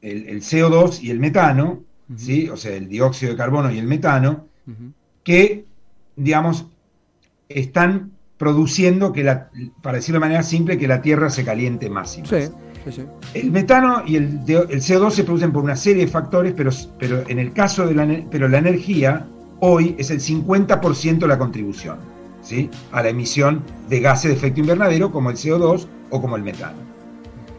el, 0.00 0.28
el 0.28 0.40
CO2 0.40 1.02
y 1.02 1.10
el 1.10 1.20
metano, 1.20 1.84
¿sí? 2.16 2.48
O 2.48 2.56
sea, 2.56 2.74
el 2.74 2.88
dióxido 2.88 3.32
de 3.32 3.38
carbono 3.38 3.70
y 3.70 3.78
el 3.78 3.86
metano, 3.86 4.46
que, 5.22 5.64
digamos, 6.16 6.66
están 7.48 8.12
produciendo 8.36 9.12
que 9.12 9.24
la, 9.24 9.50
para 9.82 9.96
decirlo 9.96 10.16
de 10.16 10.26
manera 10.26 10.42
simple, 10.42 10.78
que 10.78 10.88
la 10.88 11.02
Tierra 11.02 11.28
se 11.30 11.44
caliente 11.44 11.90
más 11.90 12.16
y 12.16 12.22
más. 12.22 12.30
Sí, 12.30 12.52
El 13.34 13.50
metano 13.50 14.02
y 14.06 14.16
el, 14.16 14.40
el 14.46 14.80
CO2 14.80 15.10
se 15.10 15.24
producen 15.24 15.52
por 15.52 15.64
una 15.64 15.76
serie 15.76 16.04
de 16.06 16.10
factores, 16.10 16.54
pero, 16.56 16.70
pero 16.98 17.22
en 17.28 17.38
el 17.38 17.52
caso 17.52 17.86
de 17.86 17.94
la, 17.94 18.24
pero 18.30 18.48
la 18.48 18.58
energía 18.58 19.26
hoy 19.60 19.94
es 19.98 20.10
el 20.10 20.20
50% 20.20 21.18
de 21.18 21.28
la 21.28 21.38
contribución 21.38 21.98
¿sí? 22.42 22.70
a 22.92 23.02
la 23.02 23.10
emisión 23.10 23.62
de 23.88 24.00
gases 24.00 24.30
de 24.30 24.36
efecto 24.36 24.60
invernadero 24.60 25.10
como 25.10 25.30
el 25.30 25.36
CO2 25.36 25.86
o 26.10 26.20
como 26.20 26.36
el 26.36 26.42
metano. 26.42 26.78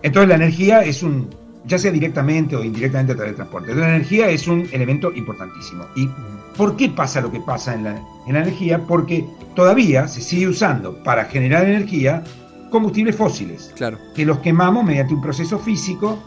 Entonces 0.02 0.30
la 0.30 0.36
energía 0.36 0.82
es 0.82 1.04
un, 1.04 1.30
ya 1.66 1.78
sea 1.78 1.92
directamente 1.92 2.56
o 2.56 2.64
indirectamente 2.64 3.14
a 3.14 3.16
través 3.16 3.32
del 3.32 3.38
transporte, 3.38 3.76
la 3.76 3.96
energía 3.96 4.30
es 4.30 4.48
un 4.48 4.68
elemento 4.72 5.12
importantísimo. 5.14 5.86
¿Y 5.96 6.10
por 6.58 6.76
qué 6.76 6.90
pasa 6.90 7.22
lo 7.22 7.32
que 7.32 7.40
pasa 7.42 7.74
en 7.74 7.84
la, 7.84 8.02
en 8.28 8.34
la 8.34 8.42
energía? 8.42 8.80
Porque 8.88 9.26
todavía 9.56 10.08
se 10.08 10.22
sigue 10.22 10.48
usando 10.48 11.04
para 11.04 11.26
generar 11.26 11.66
energía 11.66 12.24
combustibles 12.70 13.16
fósiles 13.16 13.72
Claro. 13.76 13.98
que 14.16 14.26
los 14.26 14.40
quemamos 14.40 14.84
mediante 14.84 15.14
un 15.14 15.22
proceso 15.22 15.60
físico 15.60 16.18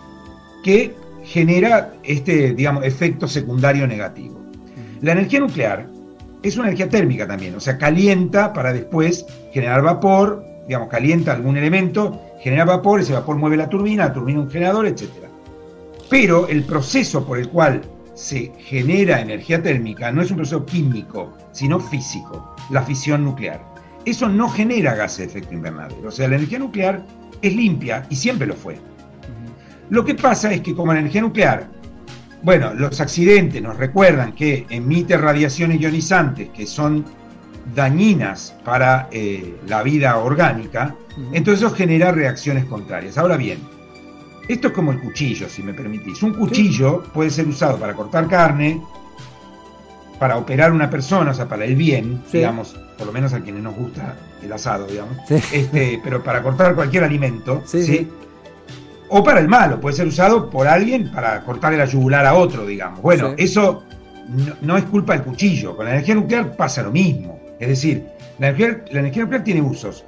que 0.63 0.95
genera 1.25 1.95
este, 2.03 2.53
digamos, 2.55 2.85
efecto 2.85 3.27
secundario 3.29 3.87
negativo. 3.87 4.41
La 5.01 5.13
energía 5.13 5.41
nuclear 5.41 5.87
es 6.43 6.57
una 6.57 6.67
energía 6.69 6.89
térmica 6.89 7.27
también, 7.27 7.55
o 7.55 7.61
sea, 7.61 7.79
calienta 7.79 8.53
para 8.53 8.73
después 8.73 9.25
generar 9.53 9.83
vapor, 9.83 10.45
digamos, 10.67 10.89
calienta 10.89 11.33
algún 11.33 11.57
elemento, 11.57 12.21
genera 12.41 12.65
vapor, 12.65 13.01
ese 13.01 13.13
vapor 13.13 13.37
mueve 13.37 13.57
la 13.57 13.69
turbina, 13.69 14.07
la 14.07 14.13
turbina 14.13 14.41
un 14.41 14.51
generador, 14.51 14.87
etc. 14.87 15.09
Pero 16.11 16.49
el 16.49 16.65
proceso 16.65 17.25
por 17.25 17.39
el 17.39 17.49
cual 17.49 17.83
se 18.15 18.53
genera 18.59 19.21
energía 19.21 19.63
térmica 19.63 20.13
no 20.13 20.23
es 20.23 20.31
un 20.31 20.37
proceso 20.39 20.67
químico, 20.67 21.33
sino 21.53 21.81
físico, 21.81 22.55
la 22.71 22.83
fisión 22.83 23.25
nuclear. 23.25 23.72
Eso 24.05 24.29
no 24.29 24.49
genera 24.49 24.95
gases 24.95 25.19
de 25.19 25.25
efecto 25.25 25.55
invernadero. 25.55 26.09
O 26.09 26.11
sea, 26.11 26.29
la 26.29 26.37
energía 26.37 26.59
nuclear 26.59 27.05
es 27.41 27.55
limpia 27.55 28.07
y 28.11 28.17
siempre 28.17 28.47
lo 28.47 28.55
fue. 28.55 28.79
Lo 29.91 30.05
que 30.05 30.15
pasa 30.15 30.53
es 30.53 30.63
que 30.63 30.75
como 30.75 30.93
la 30.93 31.01
energía 31.01 31.21
nuclear, 31.21 31.69
bueno, 32.43 32.75
los 32.75 33.01
accidentes 33.01 33.63
nos 33.63 33.77
recuerdan 33.77 34.33
que 34.33 34.67
emite 34.71 35.17
radiaciones 35.17 35.81
ionizantes 35.81 36.49
que 36.51 36.67
son 36.67 37.05
dañinas 37.75 38.57
para 38.65 39.09
eh, 39.13 39.57
la 39.69 39.83
vida 39.83 40.17
orgánica, 40.19 40.97
entonces 41.33 41.65
eso 41.65 41.75
genera 41.75 42.11
reacciones 42.11 42.65
contrarias. 42.65 43.19
Ahora 43.19 43.37
bien, 43.37 43.59
esto 44.49 44.69
es 44.69 44.75
como 44.75 44.93
el 44.93 45.01
cuchillo, 45.01 45.49
si 45.49 45.63
me 45.63 45.73
permitís. 45.73 46.23
Un 46.23 46.35
cuchillo 46.35 47.05
puede 47.15 47.31
ser 47.31 47.47
usado 47.47 47.79
para 47.79 47.95
cortar 47.95 48.27
carne, 48.29 48.83
para 50.23 50.37
operar 50.37 50.71
una 50.71 50.89
persona, 50.89 51.33
o 51.33 51.35
sea, 51.35 51.49
para 51.49 51.65
el 51.65 51.75
bien, 51.75 52.23
Sí. 52.31 52.39
digamos, 52.39 52.77
por 52.97 53.09
lo 53.09 53.13
menos 53.13 53.33
a 53.33 53.41
quienes 53.41 53.61
nos 53.61 53.75
gusta 53.75 54.15
el 54.41 54.53
asado, 54.53 54.87
digamos, 54.87 55.17
Sí. 55.27 55.35
este, 55.53 56.01
pero 56.05 56.23
para 56.23 56.41
cortar 56.45 56.77
cualquier 56.77 57.03
alimento, 57.03 57.61
Sí. 57.67 58.09
O 59.09 59.25
para 59.25 59.41
el 59.41 59.49
malo, 59.49 59.81
puede 59.81 59.97
ser 59.97 60.07
usado 60.07 60.49
por 60.49 60.69
alguien 60.69 61.11
para 61.11 61.43
cortarle 61.43 61.77
la 61.77 61.87
yugular 61.87 62.25
a 62.25 62.35
otro, 62.35 62.65
digamos. 62.65 63.03
Bueno, 63.03 63.35
eso 63.37 63.83
no, 64.29 64.55
no 64.61 64.77
es 64.77 64.85
culpa 64.85 65.15
del 65.15 65.25
cuchillo. 65.25 65.75
Con 65.77 65.87
la 65.87 65.91
energía 65.91 66.15
nuclear 66.15 66.55
pasa 66.57 66.85
lo 66.85 66.93
mismo. 66.93 67.41
Es 67.59 67.67
decir, 67.67 68.07
la 68.39 68.51
energía, 68.51 68.85
la 68.93 69.01
energía 69.01 69.23
nuclear 69.25 69.43
tiene 69.43 69.61
usos 69.61 70.05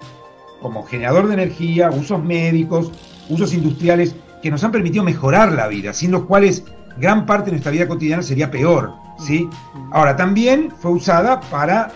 como 0.62 0.84
generador 0.84 1.26
de 1.26 1.34
energía, 1.34 1.90
usos 1.90 2.22
médicos, 2.22 2.92
usos 3.28 3.52
industriales 3.52 4.14
que 4.40 4.50
nos 4.52 4.62
han 4.62 4.70
permitido 4.70 5.02
mejorar 5.02 5.50
la 5.50 5.66
vida, 5.66 5.92
sin 5.92 6.12
los 6.12 6.22
cuales 6.22 6.62
gran 6.98 7.26
parte 7.26 7.46
de 7.46 7.50
nuestra 7.54 7.72
vida 7.72 7.88
cotidiana 7.88 8.22
sería 8.22 8.48
peor. 8.52 9.02
¿Sí? 9.18 9.48
Ahora, 9.92 10.16
también 10.16 10.70
fue 10.70 10.92
usada 10.92 11.40
para 11.40 11.92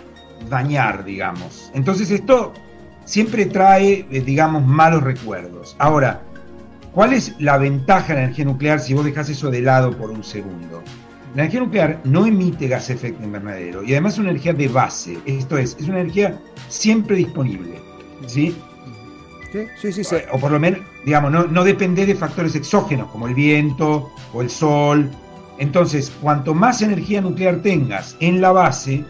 dañar, 0.48 1.04
digamos. 1.04 1.70
Entonces 1.75 2.10
esto 2.10 2.52
siempre 3.04 3.46
trae, 3.46 4.06
eh, 4.10 4.20
digamos, 4.20 4.64
malos 4.64 5.02
recuerdos. 5.02 5.76
Ahora, 5.78 6.22
¿cuál 6.92 7.12
es 7.12 7.34
la 7.38 7.58
ventaja 7.58 8.08
de 8.08 8.14
la 8.14 8.25
energía 8.25 8.44
nuclear 8.44 8.80
si 8.80 8.94
vos 8.94 9.04
dejás 9.04 9.28
eso 9.28 9.50
de 9.50 9.62
lado 9.62 9.96
por 9.96 10.10
un 10.10 10.22
segundo? 10.22 10.82
La 11.34 11.42
energía 11.42 11.60
nuclear 11.60 12.00
no 12.04 12.26
emite 12.26 12.68
gas 12.68 12.90
efecto 12.90 13.22
invernadero 13.22 13.82
y 13.82 13.92
además 13.92 14.14
es 14.14 14.18
una 14.20 14.30
energía 14.30 14.54
de 14.54 14.68
base, 14.68 15.18
esto 15.26 15.58
es, 15.58 15.76
es 15.78 15.87
una 15.88 16.00
energía 16.00 16.38
siempre 16.68 17.16
disponible, 17.16 17.78
¿sí? 18.26 18.56
Sí, 19.52 19.66
sí, 19.80 19.92
sí. 19.92 20.04
sí. 20.04 20.16
O 20.32 20.38
por 20.38 20.50
lo 20.50 20.58
menos, 20.58 20.80
digamos, 21.04 21.30
no, 21.30 21.44
no 21.46 21.64
depende 21.64 22.06
de 22.06 22.14
factores 22.14 22.54
exógenos 22.54 23.10
como 23.10 23.28
el 23.28 23.34
viento 23.34 24.10
o 24.32 24.42
el 24.42 24.50
sol. 24.50 25.10
Entonces, 25.58 26.12
cuanto 26.22 26.54
más 26.54 26.82
energía 26.82 27.20
nuclear 27.20 27.56
tengas 27.62 28.16
en 28.20 28.40
la 28.40 28.52
base, 28.52 29.04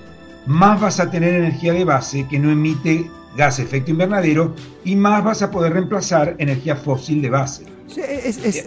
más 0.46 0.80
vas 0.80 0.98
a 1.00 1.10
tener 1.10 1.34
energía 1.34 1.72
de 1.74 1.84
base 1.84 2.26
que 2.28 2.38
no 2.38 2.50
emite 2.50 3.10
gas 3.36 3.58
efecto 3.58 3.90
invernadero 3.90 4.54
y 4.84 4.96
más 4.96 5.22
vas 5.22 5.42
a 5.42 5.50
poder 5.50 5.74
reemplazar 5.74 6.34
energía 6.38 6.74
fósil 6.74 7.20
de 7.22 7.30
base. 7.30 7.64
Es- 7.96 8.38
es- 8.44 8.66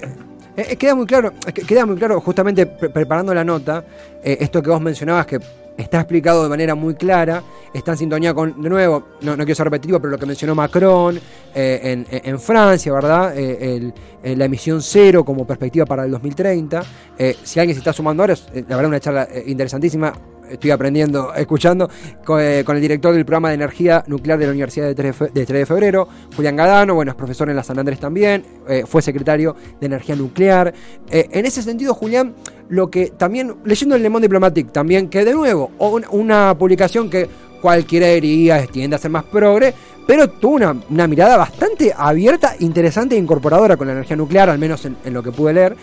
eh, 0.57 0.75
queda 0.77 0.95
muy 0.95 1.05
claro, 1.05 1.33
eh, 1.47 1.51
que- 1.53 1.63
queda 1.63 1.85
muy 1.85 1.95
claro 1.95 2.19
justamente 2.21 2.65
pre- 2.65 2.89
preparando 2.89 3.33
la 3.33 3.43
nota, 3.43 3.83
eh, 4.23 4.37
esto 4.39 4.61
que 4.61 4.69
vos 4.69 4.81
mencionabas 4.81 5.25
que 5.25 5.39
está 5.77 5.99
explicado 5.99 6.43
de 6.43 6.49
manera 6.49 6.75
muy 6.75 6.95
clara, 6.95 7.43
está 7.73 7.91
en 7.91 7.97
sintonía 7.97 8.33
con, 8.33 8.61
de 8.61 8.69
nuevo, 8.69 9.03
no, 9.21 9.31
no 9.31 9.43
quiero 9.43 9.55
ser 9.55 9.65
repetitivo, 9.65 9.99
pero 9.99 10.11
lo 10.11 10.17
que 10.17 10.25
mencionó 10.25 10.55
Macron 10.55 11.19
eh, 11.53 12.05
en, 12.09 12.39
Francia, 12.39 12.93
¿verdad? 12.93 13.33
Eh, 13.37 13.91
eh, 14.23 14.35
la 14.35 14.45
emisión 14.45 14.81
cero 14.81 15.23
como 15.23 15.45
perspectiva 15.45 15.85
para 15.85 16.05
el 16.05 16.11
2030. 16.11 16.83
Eh, 17.17 17.35
si 17.43 17.59
alguien 17.59 17.75
se 17.75 17.79
está 17.79 17.93
sumando 17.93 18.23
ahora, 18.23 18.33
es 18.33 18.45
la 18.53 18.75
verdad 18.75 18.87
una 18.87 18.99
charla 18.99 19.27
interesantísima. 19.45 20.13
Estoy 20.51 20.71
aprendiendo, 20.71 21.33
escuchando 21.33 21.89
con, 22.25 22.41
eh, 22.41 22.63
con 22.65 22.75
el 22.75 22.81
director 22.81 23.13
del 23.13 23.25
programa 23.25 23.49
de 23.49 23.55
energía 23.55 24.03
nuclear 24.07 24.37
de 24.37 24.45
la 24.45 24.51
Universidad 24.51 24.85
de 24.87 24.95
3 24.95 25.05
de, 25.07 25.13
fe- 25.13 25.31
de 25.33 25.45
3 25.45 25.59
de 25.61 25.65
Febrero, 25.65 26.07
Julián 26.35 26.55
Gadano, 26.55 26.93
bueno, 26.95 27.11
es 27.11 27.15
profesor 27.15 27.49
en 27.49 27.55
la 27.55 27.63
San 27.63 27.79
Andrés 27.79 27.99
también, 27.99 28.43
eh, 28.67 28.83
fue 28.87 29.01
secretario 29.01 29.55
de 29.79 29.85
energía 29.87 30.15
nuclear. 30.15 30.73
Eh, 31.09 31.27
en 31.31 31.45
ese 31.45 31.61
sentido, 31.61 31.93
Julián, 31.93 32.33
lo 32.69 32.89
que 32.89 33.07
también, 33.11 33.55
leyendo 33.63 33.95
el 33.95 34.03
Le 34.03 34.09
Monde 34.09 34.25
Diplomatique 34.25 34.71
también, 34.71 35.07
que 35.09 35.23
de 35.25 35.33
nuevo, 35.33 35.71
un- 35.79 36.05
una 36.11 36.55
publicación 36.57 37.09
que 37.09 37.27
cualquiera 37.61 38.07
diría 38.07 38.65
tiende 38.67 38.95
a 38.95 38.99
ser 38.99 39.11
más 39.11 39.23
progre, 39.25 39.73
pero 40.07 40.27
tuvo 40.29 40.55
una, 40.55 40.75
una 40.89 41.07
mirada 41.07 41.37
bastante 41.37 41.93
abierta, 41.95 42.55
interesante 42.59 43.15
e 43.15 43.19
incorporadora 43.19 43.77
con 43.77 43.85
la 43.87 43.93
energía 43.93 44.17
nuclear, 44.17 44.49
al 44.49 44.57
menos 44.57 44.83
en, 44.85 44.97
lo 45.13 45.21
que 45.21 45.31
pude 45.31 45.53
leer. 45.53 45.75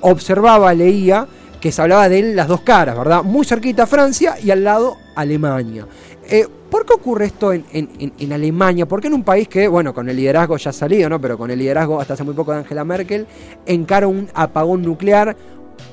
Observaba, 0.00 0.72
leía 0.74 1.26
que 1.60 1.72
se 1.72 1.82
hablaba 1.82 2.08
de 2.08 2.34
las 2.34 2.48
dos 2.48 2.60
caras, 2.62 2.96
¿verdad? 2.96 3.22
Muy 3.22 3.44
cerquita 3.44 3.86
Francia 3.86 4.36
y 4.42 4.50
al 4.50 4.64
lado 4.64 4.96
Alemania. 5.14 5.86
Eh, 6.28 6.46
¿Por 6.70 6.84
qué 6.84 6.94
ocurre 6.94 7.26
esto 7.26 7.52
en, 7.52 8.32
Alemania? 8.32 8.86
¿Por 8.86 9.00
qué 9.00 9.06
en 9.06 9.14
un 9.14 9.22
país 9.22 9.46
que, 9.48 9.68
bueno, 9.68 9.94
con 9.94 10.08
el 10.08 10.16
liderazgo 10.16 10.56
ya 10.56 10.70
ha 10.70 10.72
salido, 10.72 11.08
¿no? 11.08 11.20
Pero 11.20 11.38
con 11.38 11.50
el 11.50 11.58
liderazgo 11.58 12.00
hasta 12.00 12.14
hace 12.14 12.24
muy 12.24 12.34
poco 12.34 12.52
de 12.52 12.58
Angela 12.58 12.84
Merkel, 12.84 13.26
encara 13.64 14.08
un 14.08 14.28
apagón 14.34 14.82
nuclear? 14.82 15.36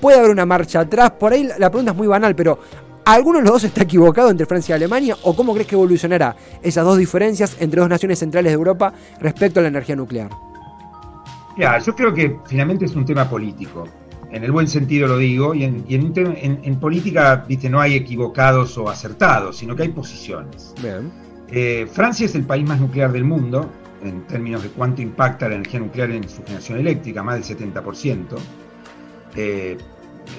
Puede 0.02 0.18
haber 0.18 0.32
una 0.32 0.46
marcha 0.46 0.80
atrás. 0.80 1.12
Por 1.12 1.34
ahí 1.34 1.48
la 1.60 1.70
pregunta 1.70 1.92
es 1.92 1.98
muy 1.98 2.08
banal, 2.08 2.36
pero 2.36 2.58
¿alguno 3.06 3.38
de 3.38 3.44
los 3.44 3.54
dos 3.54 3.64
está 3.66 3.84
equivocado 3.84 4.32
entre 4.32 4.48
Francia 4.48 4.74
y 4.74 4.78
Alemania? 4.78 5.16
¿O 5.24 5.36
cómo 5.36 5.54
crees 5.54 5.68
que 5.68 5.76
evolucionará 5.76 6.36
esas 6.64 6.84
dos 6.84 6.98
diferencias 6.98 7.56
entre 7.60 7.80
dos 7.80 7.90
naciones 7.90 8.18
centrales 8.18 8.52
de 8.52 8.56
Europa 8.56 8.94
respecto 9.20 9.60
a 9.60 9.64
la 9.64 9.70
energía 9.70 9.96
nuclear? 9.96 10.32
Ya, 11.56 11.78
yo 11.78 11.96
creo 11.96 12.14
que 12.14 12.40
finalmente 12.48 12.86
es 12.86 12.96
un 12.96 13.06
tema 13.06 13.30
político. 13.30 13.88
En 14.34 14.44
el 14.44 14.52
buen 14.52 14.68
sentido 14.68 15.08
lo 15.08 15.18
digo, 15.18 15.54
y 15.54 15.64
en, 15.64 15.86
y 15.88 15.96
en 15.96 16.06
un 16.06 16.14
tema- 16.14 16.34
en- 16.36 16.60
en 16.64 16.80
política, 16.80 17.46
viste, 17.48 17.70
no 17.70 17.80
hay 17.80 17.94
equivocados 17.96 18.78
o 18.78 18.90
acertados, 18.90 19.58
sino 19.58 19.76
que 19.76 19.84
hay 19.84 19.90
posiciones. 19.90 20.74
Bien. 20.82 21.12
Eh, 21.50 21.88
Francia 21.92 22.26
es 22.26 22.34
el 22.36 22.44
país 22.44 22.68
más 22.68 22.80
nuclear 22.82 23.12
del 23.12 23.24
mundo, 23.24 23.70
en 24.04 24.24
términos 24.28 24.64
de 24.64 24.70
cuánto 24.70 25.02
impacta 25.02 25.48
la 25.48 25.56
energía 25.56 25.80
nuclear 25.80 26.12
en 26.12 26.28
su 26.28 26.44
generación 26.44 26.80
eléctrica, 26.80 27.22
más 27.24 27.36
del 27.36 27.58
70%. 27.58 28.36
Eh, 29.36 29.78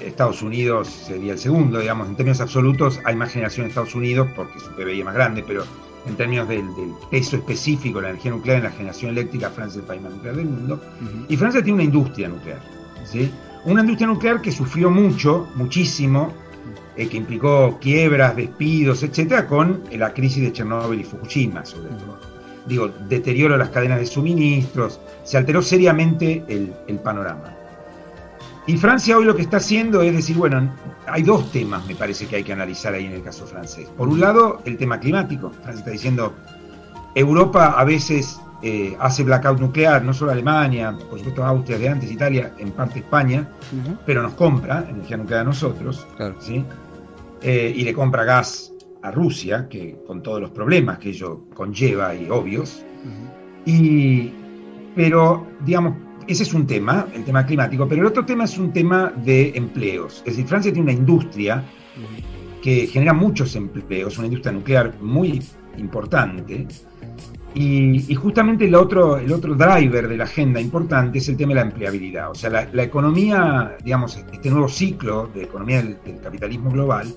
Estados 0.03 0.41
Unidos 0.41 0.87
sería 0.89 1.33
el 1.33 1.39
segundo, 1.39 1.79
digamos, 1.79 2.09
en 2.09 2.15
términos 2.15 2.41
absolutos 2.41 2.99
hay 3.05 3.15
más 3.15 3.31
generación 3.31 3.65
en 3.65 3.69
Estados 3.69 3.93
Unidos 3.95 4.27
porque 4.35 4.59
su 4.59 4.71
PBI 4.71 4.99
es 4.99 5.05
más 5.05 5.13
grande, 5.13 5.43
pero 5.45 5.63
en 6.07 6.15
términos 6.15 6.47
del, 6.49 6.61
del 6.75 6.91
peso 7.11 7.35
específico 7.37 7.99
de 7.99 8.03
la 8.03 8.09
energía 8.09 8.31
nuclear 8.31 8.57
en 8.57 8.63
la 8.63 8.71
generación 8.71 9.11
eléctrica, 9.11 9.49
Francia 9.51 9.77
es 9.77 9.83
el 9.83 9.87
país 9.87 10.01
más 10.01 10.11
nuclear 10.11 10.35
del 10.35 10.45
mundo. 10.47 10.81
Y 11.29 11.37
Francia 11.37 11.61
tiene 11.63 11.75
una 11.75 11.83
industria 11.83 12.27
nuclear, 12.29 12.59
¿sí? 13.05 13.31
Una 13.65 13.81
industria 13.81 14.07
nuclear 14.07 14.41
que 14.41 14.51
sufrió 14.51 14.91
mucho, 14.91 15.47
muchísimo, 15.55 16.31
eh, 16.95 17.07
que 17.07 17.17
implicó 17.17 17.79
quiebras, 17.81 18.35
despidos, 18.35 19.01
etcétera, 19.01 19.47
con 19.47 19.81
eh, 19.89 19.97
la 19.97 20.13
crisis 20.13 20.43
de 20.43 20.53
Chernóbil 20.53 21.01
y 21.01 21.03
Fukushima, 21.03 21.65
sobre 21.65 21.89
todo. 21.89 22.19
digo, 22.67 22.89
deterioro 23.09 23.53
de 23.53 23.59
las 23.59 23.69
cadenas 23.69 23.99
de 23.99 24.05
suministros, 24.05 24.99
se 25.23 25.37
alteró 25.37 25.61
seriamente 25.61 26.43
el, 26.47 26.73
el 26.87 26.99
panorama. 26.99 27.55
Y 28.67 28.77
Francia 28.77 29.17
hoy 29.17 29.25
lo 29.25 29.35
que 29.35 29.41
está 29.41 29.57
haciendo 29.57 30.01
es 30.01 30.13
decir, 30.13 30.37
bueno, 30.37 30.71
hay 31.07 31.23
dos 31.23 31.51
temas, 31.51 31.85
me 31.85 31.95
parece 31.95 32.27
que 32.27 32.37
hay 32.37 32.43
que 32.43 32.53
analizar 32.53 32.93
ahí 32.93 33.05
en 33.05 33.13
el 33.13 33.23
caso 33.23 33.45
francés. 33.45 33.89
Por 33.97 34.07
un 34.07 34.19
lado, 34.19 34.61
el 34.65 34.77
tema 34.77 34.99
climático. 34.99 35.51
Francia 35.51 35.79
está 35.79 35.91
diciendo, 35.91 36.33
Europa 37.13 37.75
a 37.77 37.83
veces 37.83 38.39
eh, 38.61 38.95
hace 38.99 39.23
blackout 39.23 39.59
nuclear, 39.59 40.03
no 40.03 40.13
solo 40.13 40.31
Alemania, 40.31 40.95
por 41.09 41.17
supuesto 41.19 41.43
Austria 41.45 41.77
de 41.77 41.89
antes, 41.89 42.11
Italia, 42.11 42.53
en 42.57 42.71
parte 42.71 42.99
España, 42.99 43.47
pero 44.05 44.21
nos 44.21 44.33
compra 44.33 44.85
energía 44.89 45.17
nuclear 45.17 45.41
a 45.41 45.43
nosotros, 45.43 46.07
Claro. 46.17 46.35
¿sí? 46.39 46.63
Eh, 47.41 47.73
y 47.75 47.83
le 47.83 47.93
compra 47.93 48.23
gas 48.23 48.71
a 49.03 49.11
Rusia, 49.11 49.67
que 49.69 49.97
con 50.07 50.23
todos 50.23 50.41
los 50.41 50.49
problemas 50.49 50.97
que 50.97 51.09
ello 51.09 51.43
conlleva 51.53 52.15
y 52.15 52.27
obvios. 52.29 52.83
Y, 53.65 54.31
pero, 54.95 55.45
digamos, 55.63 55.95
ese 56.27 56.43
es 56.43 56.53
un 56.55 56.65
tema, 56.65 57.05
el 57.13 57.23
tema 57.23 57.45
climático, 57.45 57.87
pero 57.87 58.01
el 58.01 58.07
otro 58.07 58.25
tema 58.25 58.45
es 58.45 58.57
un 58.57 58.71
tema 58.73 59.13
de 59.23 59.51
empleos. 59.55 60.17
Es 60.25 60.33
decir, 60.37 60.47
Francia 60.47 60.71
tiene 60.73 60.89
una 60.91 60.97
industria 60.99 61.63
que 62.63 62.87
genera 62.87 63.13
muchos 63.13 63.55
empleos, 63.55 64.17
una 64.17 64.25
industria 64.27 64.51
nuclear 64.53 64.95
muy 65.01 65.39
importante. 65.77 66.67
Y, 67.57 68.11
y 68.11 68.15
justamente 68.15 68.65
el 68.65 68.75
otro, 68.75 69.17
el 69.17 69.31
otro 69.31 69.55
driver 69.55 70.09
de 70.09 70.17
la 70.17 70.25
agenda 70.25 70.59
importante 70.59 71.19
es 71.19 71.29
el 71.29 71.37
tema 71.37 71.49
de 71.51 71.55
la 71.55 71.61
empleabilidad. 71.61 72.29
O 72.29 72.35
sea, 72.35 72.49
la, 72.49 72.67
la 72.73 72.83
economía, 72.83 73.77
digamos, 73.81 74.17
este 74.31 74.49
nuevo 74.49 74.67
ciclo 74.67 75.29
de 75.33 75.43
economía 75.43 75.77
del, 75.81 75.97
del 76.05 76.19
capitalismo 76.19 76.69
global, 76.69 77.07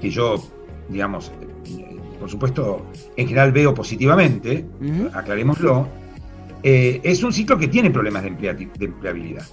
que 0.00 0.08
yo, 0.08 0.42
digamos, 0.88 1.30
eh, 1.66 1.98
por 2.18 2.30
supuesto, 2.30 2.86
en 3.16 3.26
general 3.28 3.52
veo 3.52 3.74
positivamente, 3.74 4.64
Ujú. 4.80 5.10
aclarémoslo, 5.12 5.88
eh, 6.62 7.00
es 7.04 7.22
un 7.22 7.32
ciclo 7.32 7.58
que 7.58 7.68
tiene 7.68 7.90
problemas 7.90 8.22
de, 8.22 8.32
empleati- 8.32 8.72
de 8.78 8.84
empleabilidad. 8.86 9.44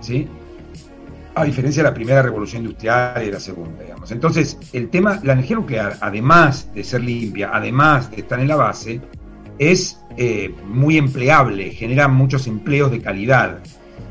¿sí? 0.00 0.28
A 1.34 1.44
diferencia 1.44 1.82
de 1.82 1.88
la 1.88 1.94
primera 1.94 2.22
revolución 2.22 2.62
industrial 2.62 3.20
y 3.20 3.26
de 3.26 3.32
la 3.32 3.40
segunda, 3.40 3.82
digamos. 3.82 4.12
Entonces, 4.12 4.58
el 4.72 4.88
tema, 4.90 5.18
la 5.24 5.32
energía 5.32 5.56
nuclear, 5.56 5.96
además 6.00 6.72
de 6.72 6.84
ser 6.84 7.02
limpia, 7.02 7.50
además 7.52 8.10
de 8.12 8.18
estar 8.18 8.38
en 8.38 8.46
la 8.46 8.56
base, 8.56 9.00
es 9.58 10.00
eh, 10.16 10.54
muy 10.66 10.96
empleable, 10.96 11.70
genera 11.70 12.08
muchos 12.08 12.46
empleos 12.46 12.90
de 12.90 13.00
calidad. 13.00 13.58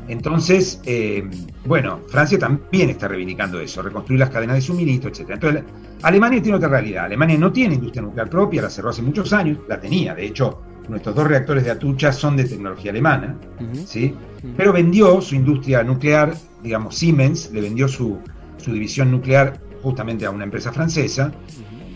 Entonces, 0.08 0.80
eh, 0.84 1.28
bueno, 1.64 2.00
Francia 2.08 2.38
también 2.38 2.90
está 2.90 3.08
reivindicando 3.08 3.60
eso, 3.60 3.82
reconstruir 3.82 4.20
las 4.20 4.30
cadenas 4.30 4.56
de 4.56 4.62
suministro, 4.62 5.10
etc. 5.10 5.30
Entonces, 5.30 5.64
Alemania 6.02 6.40
tiene 6.40 6.58
otra 6.58 6.68
realidad. 6.68 7.06
Alemania 7.06 7.36
no 7.38 7.52
tiene 7.52 7.74
industria 7.74 8.02
nuclear 8.02 8.30
propia, 8.30 8.62
la 8.62 8.70
cerró 8.70 8.90
hace 8.90 9.02
muchos 9.02 9.32
años, 9.32 9.58
la 9.68 9.80
tenía. 9.80 10.14
De 10.14 10.26
hecho, 10.26 10.62
nuestros 10.88 11.14
dos 11.14 11.26
reactores 11.26 11.64
de 11.64 11.72
Atucha 11.72 12.12
son 12.12 12.36
de 12.36 12.44
tecnología 12.44 12.92
alemana. 12.92 13.36
¿sí? 13.84 14.14
Pero 14.56 14.72
vendió 14.72 15.20
su 15.20 15.34
industria 15.34 15.82
nuclear, 15.82 16.34
digamos, 16.62 16.94
Siemens 16.96 17.50
le 17.52 17.60
vendió 17.60 17.88
su, 17.88 18.18
su 18.58 18.72
división 18.72 19.10
nuclear 19.10 19.60
justamente 19.82 20.24
a 20.24 20.30
una 20.30 20.44
empresa 20.44 20.72
francesa. 20.72 21.32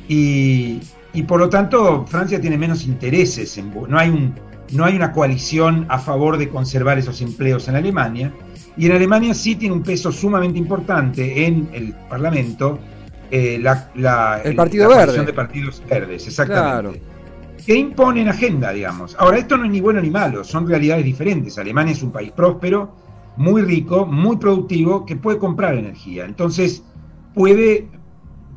Y, 0.08 0.80
y 1.12 1.22
por 1.24 1.40
lo 1.40 1.48
tanto, 1.48 2.04
Francia 2.06 2.40
tiene 2.40 2.56
menos 2.58 2.84
intereses. 2.84 3.56
En, 3.58 3.72
no, 3.88 3.98
hay 3.98 4.08
un, 4.10 4.34
no 4.72 4.84
hay 4.84 4.96
una 4.96 5.12
coalición 5.12 5.86
a 5.88 5.98
favor 5.98 6.36
de 6.38 6.48
conservar 6.48 6.98
esos 6.98 7.20
empleos 7.20 7.68
en 7.68 7.76
Alemania. 7.76 8.32
Y 8.76 8.86
en 8.86 8.92
Alemania 8.92 9.34
sí 9.34 9.56
tiene 9.56 9.74
un 9.74 9.82
peso 9.82 10.12
sumamente 10.12 10.58
importante 10.58 11.44
en 11.46 11.68
el 11.72 11.92
Parlamento 12.08 12.78
eh, 13.30 13.58
la, 13.60 13.90
la- 13.94 14.40
El 14.44 14.54
Partido 14.56 14.88
la 14.88 14.96
Verde. 14.98 15.24
de 15.24 15.32
partidos 15.32 15.82
verdes, 15.88 16.26
exactamente. 16.26 17.00
Claro. 17.00 17.10
Que 17.66 17.74
imponen 17.74 18.28
agenda, 18.28 18.72
digamos. 18.72 19.14
Ahora, 19.18 19.38
esto 19.38 19.56
no 19.56 19.64
es 19.66 19.70
ni 19.70 19.80
bueno 19.80 20.00
ni 20.00 20.10
malo, 20.10 20.42
son 20.44 20.66
realidades 20.66 21.04
diferentes. 21.04 21.58
Alemania 21.58 21.92
es 21.92 22.02
un 22.02 22.10
país 22.10 22.30
próspero, 22.32 22.94
muy 23.36 23.62
rico, 23.62 24.06
muy 24.06 24.36
productivo, 24.38 25.04
que 25.04 25.16
puede 25.16 25.38
comprar 25.38 25.74
energía. 25.74 26.24
Entonces, 26.24 26.82
puede 27.34 27.88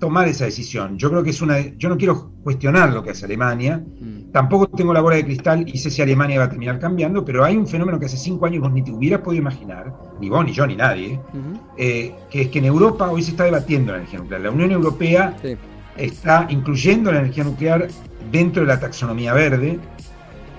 tomar 0.03 0.27
esa 0.27 0.43
decisión. 0.43 0.97
Yo 0.97 1.09
creo 1.09 1.23
que 1.23 1.29
es 1.29 1.41
una. 1.41 1.57
Yo 1.77 1.87
no 1.87 1.97
quiero 1.97 2.29
cuestionar 2.43 2.91
lo 2.91 3.01
que 3.01 3.11
hace 3.11 3.23
Alemania. 3.23 3.81
Mm. 4.01 4.31
Tampoco 4.33 4.67
tengo 4.67 4.93
la 4.93 4.99
bola 4.99 5.15
de 5.15 5.23
cristal 5.23 5.63
y 5.65 5.77
sé 5.77 5.89
si 5.89 6.01
Alemania 6.01 6.39
va 6.39 6.45
a 6.45 6.49
terminar 6.49 6.77
cambiando, 6.77 7.23
pero 7.23 7.45
hay 7.45 7.55
un 7.55 7.65
fenómeno 7.65 7.97
que 7.97 8.07
hace 8.07 8.17
cinco 8.17 8.45
años 8.45 8.63
vos 8.63 8.73
ni 8.73 8.83
te 8.83 8.91
hubieras 8.91 9.21
podido 9.21 9.41
imaginar, 9.43 9.93
ni 10.19 10.27
vos, 10.27 10.43
ni 10.43 10.51
yo, 10.51 10.67
ni 10.67 10.75
nadie, 10.75 11.21
eh, 11.77 12.13
que 12.29 12.41
es 12.41 12.47
que 12.49 12.59
en 12.59 12.65
Europa 12.65 13.09
hoy 13.09 13.21
se 13.23 13.31
está 13.31 13.45
debatiendo 13.45 13.93
la 13.93 13.99
energía 13.99 14.19
nuclear. 14.19 14.41
La 14.41 14.51
Unión 14.51 14.71
Europea 14.71 15.37
Sí. 15.41 15.55
está 15.95 16.47
incluyendo 16.49 17.13
la 17.13 17.19
energía 17.19 17.45
nuclear 17.45 17.87
dentro 18.29 18.63
de 18.63 18.67
la 18.67 18.79
taxonomía 18.81 19.33
verde, 19.33 19.79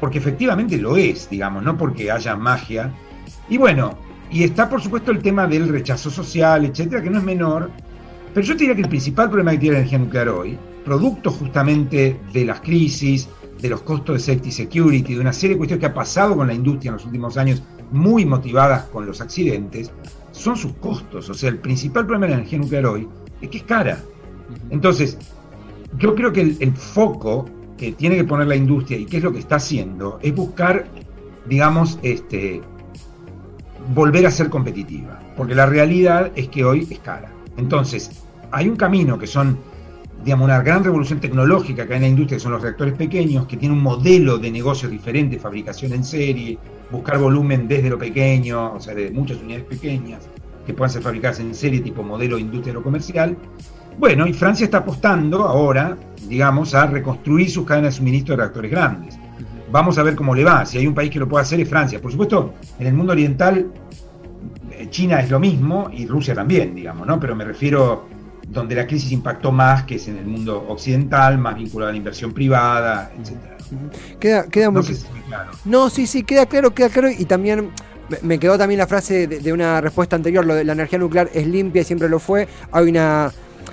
porque 0.01 0.16
efectivamente 0.16 0.79
lo 0.79 0.97
es, 0.97 1.29
digamos, 1.29 1.62
no 1.62 1.77
porque 1.77 2.11
haya 2.11 2.35
magia. 2.35 2.90
Y 3.51 3.59
bueno, 3.59 3.90
y 4.31 4.42
está 4.42 4.71
por 4.71 4.81
supuesto 4.81 5.11
el 5.11 5.18
tema 5.18 5.47
del 5.47 5.68
rechazo 5.68 6.11
social, 6.11 6.64
etcétera, 6.64 7.03
que 7.03 7.11
no 7.11 7.18
es 7.18 7.25
menor. 7.25 7.71
Pero 8.35 8.47
yo 8.47 8.55
te 8.55 8.64
diría 8.64 8.75
que 8.75 8.83
el 8.83 8.88
principal 8.88 9.29
problema 9.29 9.53
que 9.53 9.59
tiene 9.59 9.75
la 9.75 9.79
energía 9.81 9.99
nuclear 9.99 10.29
hoy, 10.29 10.59
producto 10.85 11.31
justamente 11.31 12.20
de 12.33 12.44
las 12.44 12.61
crisis, 12.61 13.29
de 13.61 13.68
los 13.68 13.83
costos 13.83 14.16
de 14.16 14.20
safety 14.20 14.51
security, 14.51 15.14
de 15.14 15.20
una 15.20 15.33
serie 15.33 15.55
de 15.55 15.59
cuestiones 15.59 15.81
que 15.81 15.87
ha 15.87 15.94
pasado 15.94 16.37
con 16.37 16.49
la 16.49 16.55
industria 16.55 16.90
en 16.90 16.94
los 16.94 17.07
últimos 17.07 17.37
años, 17.37 17.62
muy 17.92 18.25
motivadas 18.25 18.87
con 18.87 19.07
los 19.07 19.20
accidentes, 19.20 19.92
son 20.33 20.57
sus 20.57 20.73
costos. 20.75 21.31
O 21.31 21.35
sea, 21.35 21.49
el 21.49 21.59
principal 21.59 22.07
problema 22.07 22.27
de 22.27 22.33
la 22.33 22.38
energía 22.38 22.59
nuclear 22.59 22.87
hoy 22.87 23.09
es 23.40 23.49
que 23.49 23.59
es 23.59 23.64
cara. 23.64 24.03
Entonces, 24.70 25.16
yo 25.97 26.16
creo 26.16 26.33
que 26.33 26.40
el, 26.40 26.57
el 26.59 26.73
foco 26.73 27.47
que 27.77 27.92
tiene 27.92 28.16
que 28.16 28.25
poner 28.25 28.49
la 28.49 28.57
industria 28.57 28.99
y 28.99 29.07
qué 29.07 29.18
es 29.18 29.23
lo 29.23 29.33
que 29.33 29.38
está 29.38 29.57
haciendo 29.57 30.18
es 30.23 30.35
buscar, 30.35 30.87
digamos, 31.47 32.01
este, 32.03 32.62
volver 33.94 34.27
a 34.27 34.33
ser 34.33 34.51
competitiva. 34.51 35.20
Porque 35.37 35.55
la 35.55 35.66
realidad 35.66 36.33
es 36.35 36.49
que 36.49 36.64
hoy 36.64 36.88
es 36.90 36.99
cara. 36.99 37.33
Entonces, 37.57 38.24
hay 38.55 38.69
un 38.69 38.77
camino 38.77 39.19
que 39.19 39.27
son, 39.27 39.59
digamos, 40.25 40.45
una 40.45 40.62
gran 40.62 40.85
revolución 40.85 41.21
tecnológica 41.21 41.87
que 41.87 41.95
hay 41.95 41.97
en 41.97 42.03
la 42.03 42.09
industria, 42.09 42.37
que 42.37 42.43
son 42.43 42.53
los 42.53 42.62
reactores 42.62 42.95
pequeños, 42.95 43.47
que 43.47 43.57
tienen 43.57 43.77
un 43.77 43.83
modelo 43.83 44.38
de 44.38 44.51
negocio 44.51 44.88
diferente, 44.88 45.38
fabricación 45.38 45.93
en 45.93 46.05
serie, 46.05 46.59
buscar 46.90 47.19
volumen 47.19 47.67
desde 47.67 47.90
lo 47.90 47.99
pequeño, 47.99 48.75
o 48.75 48.81
sea, 48.81 48.95
de 48.95 49.11
muchas 49.11 49.38
unidades 49.38 49.64
pequeñas, 49.64 50.29
que 50.64 50.73
puedan 50.73 50.90
ser 50.90 51.03
fabricadas 51.03 51.40
en 51.40 51.55
serie, 51.55 51.81
tipo 51.81 52.03
modelo 52.03 52.38
industria 52.38 52.73
lo 52.73 52.83
comercial. 52.83 53.37
Bueno, 53.99 54.27
y 54.27 54.33
Francia 54.33 54.64
está 54.64 54.79
apostando 54.79 55.43
ahora, 55.43 55.97
digamos, 56.29 56.75
a 56.75 56.87
reconstruir 56.87 57.51
sus 57.51 57.67
cadenas 57.67 57.95
de 57.95 57.99
suministro 57.99 58.37
de 58.37 58.43
reactores 58.43 58.71
grandes. 58.71 59.19
Vamos 59.71 59.99
a 59.99 60.05
ver 60.05 60.14
cómo 60.14 60.35
le 60.35 60.45
va. 60.45 60.64
Si 60.64 60.79
hay 60.79 60.87
un 60.87 60.95
país 60.95 61.11
que 61.11 61.19
lo 61.19 61.29
puede 61.29 61.43
hacer 61.43 61.61
es 61.61 61.69
Francia. 61.69 62.01
Por 62.01 62.12
supuesto, 62.12 62.55
en 62.79 62.87
el 62.87 62.95
mundo 62.95 63.12
oriental, 63.12 63.67
eh, 64.71 64.88
China 64.90 65.21
es 65.21 65.31
lo 65.31 65.40
mismo 65.40 65.90
y 65.93 66.07
Rusia 66.07 66.35
también, 66.35 66.75
digamos, 66.75 67.07
¿no? 67.07 67.19
Pero 67.19 67.35
me 67.35 67.45
refiero 67.45 68.07
donde 68.48 68.74
la 68.74 68.87
crisis 68.87 69.11
impactó 69.12 69.50
más, 69.52 69.85
que 69.85 69.96
es 69.96 70.09
en 70.09 70.18
el 70.18 70.26
mundo 70.26 70.64
occidental, 70.68 71.38
más 71.38 71.57
vinculado 71.57 71.88
a 71.88 71.92
la 71.92 71.98
inversión 71.98 72.33
privada, 72.33 73.11
etcétera. 73.20 73.57
Queda, 74.20 74.46
queda 74.46 74.66
No 74.66 74.72
muy 74.72 74.83
sé 74.85 74.94
si 74.94 75.07
claro. 75.26 75.50
No, 75.64 75.90
sí, 75.90 76.07
sí, 76.07 76.22
queda 76.22 76.46
claro, 76.46 76.74
queda 76.74 76.88
claro. 76.90 77.11
Y 77.11 77.24
también 77.24 77.70
me- 78.22 78.38
quedó 78.38 78.57
también 78.59 78.78
la 78.78 78.87
frase 78.87 79.26
de, 79.26 79.40
de 79.40 79.52
una 79.52 79.80
respuesta 79.80 80.14
anterior, 80.16 80.44
lo 80.44 80.54
de 80.54 80.64
la 80.64 80.72
energía 80.74 80.98
nuclear 80.98 81.30
es 81.35 81.46
limpia 81.46 81.83
y 81.83 81.85
siempre 81.85 82.09
lo 82.09 82.18
fue. 82.18 82.46
Hay 82.72 82.88
una. 82.88 83.33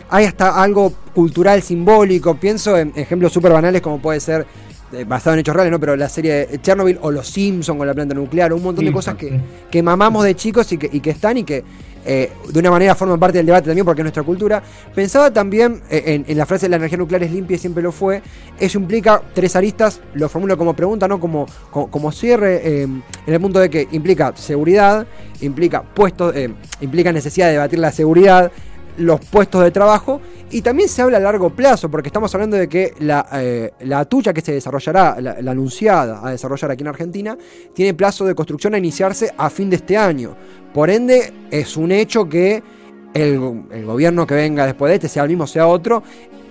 Hay 0.10 0.26
hasta 0.26 0.62
algo 0.62 0.94
cultural, 1.14 1.62
simbólico. 1.62 2.36
Pienso 2.36 2.78
en 2.78 2.92
ejemplos 2.96 3.32
súper 3.32 3.52
banales 3.54 3.82
como 3.82 4.00
puede 4.02 4.20
ser, 4.20 4.46
eh, 4.94 5.06
basado 5.06 5.34
en 5.36 5.40
hechos 5.40 5.56
reales, 5.56 5.72
¿no? 5.72 5.80
Pero 5.80 5.96
la 5.96 6.10
serie 6.10 6.48
de 6.48 6.62
Chernobyl 6.62 6.98
o 7.02 7.12
Los 7.12 7.28
Simpsons 7.28 7.78
con 7.78 7.88
la 7.88 7.94
planta 7.94 8.14
nuclear, 8.14 8.52
un 8.52 8.62
montón 8.64 8.84
de 8.84 8.92
cosas 8.92 9.16
que, 9.16 9.40
que 9.70 9.82
mamamos 9.84 10.24
de 10.26 10.36
chicos 10.36 10.70
y 10.74 10.78
que, 10.78 10.90
y 10.92 11.00
que 11.00 11.12
están 11.12 11.38
y 11.38 11.44
que 11.46 11.64
eh, 12.06 12.32
de 12.48 12.60
una 12.60 12.72
manera 12.72 12.96
forman 12.96 13.20
parte 13.20 13.38
del 13.38 13.46
debate 13.46 13.68
también 13.68 13.86
porque 13.86 14.02
es 14.02 14.06
nuestra 14.06 14.24
cultura. 14.24 14.62
Pensaba 14.94 15.32
también 15.32 15.82
eh, 15.90 16.24
en, 16.28 16.38
la 16.38 16.46
frase 16.46 16.68
la 16.70 16.78
energía 16.78 16.98
nuclear 16.98 17.24
es 17.24 17.32
limpia 17.32 17.56
y 17.56 17.60
siempre 17.60 17.84
lo 17.84 17.92
fue. 17.92 18.22
Eso 18.60 18.78
implica 18.78 19.22
tres 19.34 19.56
aristas, 19.56 20.02
lo 20.14 20.30
formulo 20.30 20.58
como 20.58 20.76
pregunta, 20.76 21.08
no 21.08 21.20
como, 21.20 21.46
como, 21.70 21.90
como 21.90 22.12
cierre, 22.12 22.62
eh, 22.64 22.82
en 22.84 23.04
el 23.34 23.40
punto 23.40 23.60
de 23.60 23.70
que 23.70 23.88
implica 23.92 24.34
seguridad, 24.36 25.06
implica 25.42 25.82
puestos, 25.82 26.36
eh, 26.36 26.54
implica 26.82 27.12
necesidad 27.12 27.48
de 27.48 27.54
debatir 27.54 27.80
la 27.80 27.92
seguridad, 27.92 28.52
los 28.98 29.20
puestos 29.26 29.64
de 29.64 29.72
trabajo 29.72 30.22
y 30.52 30.62
también 30.62 30.90
se 30.90 31.02
habla 31.02 31.18
a 31.18 31.22
largo 31.22 31.50
plazo, 31.50 31.90
porque 31.90 32.10
estamos 32.10 32.34
hablando 32.36 32.58
de 32.58 32.68
que 32.68 32.94
la, 33.00 33.26
eh, 33.34 33.72
la 33.82 34.06
tuya 34.06 34.34
que 34.34 34.42
se 34.42 34.54
desarrollará, 34.54 35.20
la, 35.22 35.52
anunciada 35.52 36.26
a 36.26 36.32
desarrollar 36.32 36.72
aquí 36.72 36.82
en 36.82 36.88
Argentina, 36.90 37.38
tiene 37.74 37.94
plazo 37.94 38.26
de 38.26 38.36
construcción 38.36 38.74
a 38.76 38.78
iniciarse 38.78 39.34
a 39.38 39.50
fin 39.50 39.70
de 39.70 39.78
este 39.78 39.98
año. 39.98 40.36
Por 40.74 40.90
ende, 40.90 41.34
es 41.52 41.78
un 41.78 41.92
hecho 41.92 42.28
que 42.28 42.62
el, 43.14 43.64
el 43.72 43.86
gobierno 43.86 44.28
que 44.28 44.36
venga 44.36 44.66
después 44.66 44.90
de 44.90 44.96
este, 44.96 45.08
sea 45.08 45.24
el 45.24 45.30
mismo, 45.30 45.48
sea 45.48 45.68
otro, 45.68 46.04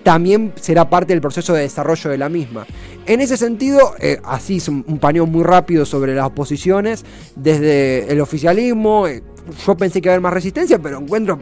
también 0.03 0.53
será 0.57 0.89
parte 0.89 1.13
del 1.13 1.21
proceso 1.21 1.53
de 1.53 1.63
desarrollo 1.63 2.11
de 2.11 2.19
la 2.19 2.29
misma. 2.29 2.67
En 3.07 3.21
ese 3.21 3.37
sentido, 3.37 3.95
eh, 3.99 4.19
así 4.25 4.57
es 4.57 4.69
un, 4.69 4.85
un 4.87 5.31
muy 5.31 5.45
rápido 5.45 5.85
sobre 5.85 6.15
las 6.15 6.31
posiciones, 6.31 7.05
desde 7.37 8.11
el 8.11 8.21
oficialismo, 8.21 9.07
eh, 9.07 9.23
yo 9.67 9.77
pensé 9.77 10.01
que 10.01 10.09
iba 10.09 10.13
a 10.13 10.15
haber 10.15 10.23
más 10.23 10.33
resistencia, 10.33 10.79
pero 10.79 10.99
encuentro 10.99 11.39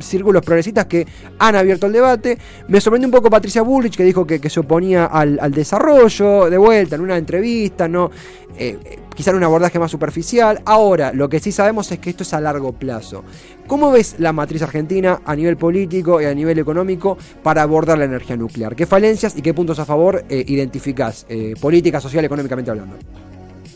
círculos 0.00 0.42
progresistas 0.42 0.86
que 0.86 1.06
han 1.38 1.56
abierto 1.56 1.86
el 1.86 1.92
debate. 1.92 2.38
Me 2.68 2.80
sorprendió 2.80 3.08
un 3.08 3.12
poco 3.12 3.30
Patricia 3.30 3.62
Bullrich, 3.62 3.96
que 3.96 4.04
dijo 4.04 4.26
que, 4.26 4.50
se 4.50 4.60
oponía 4.60 5.06
al, 5.06 5.50
desarrollo, 5.52 6.48
de 6.50 6.58
vuelta, 6.58 6.96
en 6.96 7.02
una 7.02 7.16
entrevista, 7.16 7.88
¿no? 7.88 8.10
Eh, 8.58 8.78
quizá 9.14 9.30
en 9.30 9.36
un 9.36 9.44
abordaje 9.44 9.78
más 9.78 9.90
superficial. 9.90 10.60
Ahora, 10.64 11.12
lo 11.12 11.28
que 11.28 11.40
sí 11.40 11.52
sabemos 11.52 11.90
es 11.92 11.98
que 11.98 12.10
esto 12.10 12.22
es 12.22 12.32
a 12.32 12.40
largo 12.40 12.72
plazo. 12.72 13.24
¿Cómo 13.66 13.90
ves 13.90 14.16
la 14.18 14.32
matriz 14.32 14.62
argentina 14.62 15.20
a 15.24 15.34
nivel 15.34 15.56
político 15.56 16.20
y 16.20 16.26
a 16.26 16.34
nivel 16.34 16.58
económico 16.58 17.18
para 17.42 17.62
abordar 17.62 17.98
la 17.98 18.04
energía 18.04 18.36
nuclear? 18.36 18.76
¿Qué 18.76 18.86
falencias 18.86 19.36
y 19.36 19.42
qué 19.42 19.52
puntos 19.52 19.78
a 19.78 19.84
favor 19.84 20.24
eh, 20.28 20.44
identificás, 20.46 21.26
eh, 21.28 21.54
política, 21.60 22.00
social, 22.00 22.24
económicamente 22.24 22.70
hablando? 22.70 22.96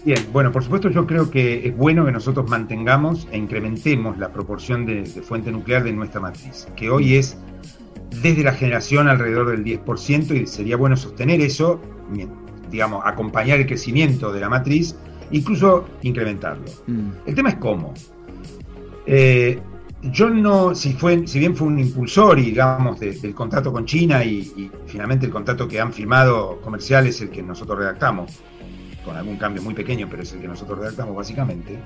Bien, 0.04 0.18
bueno, 0.32 0.50
por 0.50 0.62
supuesto 0.64 0.88
yo 0.88 1.06
creo 1.06 1.30
que 1.30 1.68
es 1.68 1.76
bueno 1.76 2.06
que 2.06 2.12
nosotros 2.12 2.48
mantengamos 2.48 3.28
e 3.32 3.38
incrementemos 3.38 4.16
la 4.18 4.32
proporción 4.32 4.86
de, 4.86 5.04
fuente 5.04 5.52
nuclear 5.52 5.84
de 5.84 5.92
nuestra 5.92 6.20
matriz, 6.20 6.68
que 6.74 6.88
hoy 6.90 7.16
es 7.16 7.36
desde 8.22 8.42
la 8.42 8.52
generación 8.52 9.08
alrededor 9.08 9.50
del 9.50 9.64
10% 9.64 10.40
y 10.40 10.46
sería 10.46 10.76
bueno 10.76 10.96
sostener 10.96 11.40
eso, 11.42 11.80
digamos, 12.70 13.02
acompañar 13.04 13.60
el 13.60 13.66
crecimiento 13.66 14.32
de 14.32 14.40
la 14.40 14.48
matriz, 14.48 14.96
incluso 15.30 15.86
incrementarlo. 16.02 16.64
Mm. 16.86 17.10
El 17.26 17.34
tema 17.34 17.50
es 17.50 17.56
cómo. 17.56 17.92
Eh, 19.06 19.60
yo 20.02 20.30
no, 20.30 20.74
si, 20.74 20.94
fue, 20.94 21.26
si 21.26 21.38
bien 21.38 21.54
fue 21.54 21.68
un 21.68 21.78
impulsor, 21.78 22.36
digamos, 22.36 23.00
del 23.00 23.34
contrato 23.34 23.70
con 23.70 23.84
China 23.84 24.24
y, 24.24 24.70
finalmente 24.86 25.26
el 25.26 25.32
contrato 25.32 25.68
que 25.68 25.78
han 25.78 25.92
firmado 25.92 26.58
comercial 26.62 27.06
es 27.06 27.20
el 27.20 27.28
que 27.28 27.42
nosotros 27.42 27.78
redactamos, 27.78 28.40
con 29.04 29.16
algún 29.16 29.36
cambio 29.36 29.62
muy 29.62 29.74
pequeño, 29.74 30.08
pero 30.10 30.22
es 30.22 30.32
el 30.32 30.40
que 30.40 30.48
nosotros 30.48 30.78
redactamos 30.78 31.16
básicamente. 31.16 31.78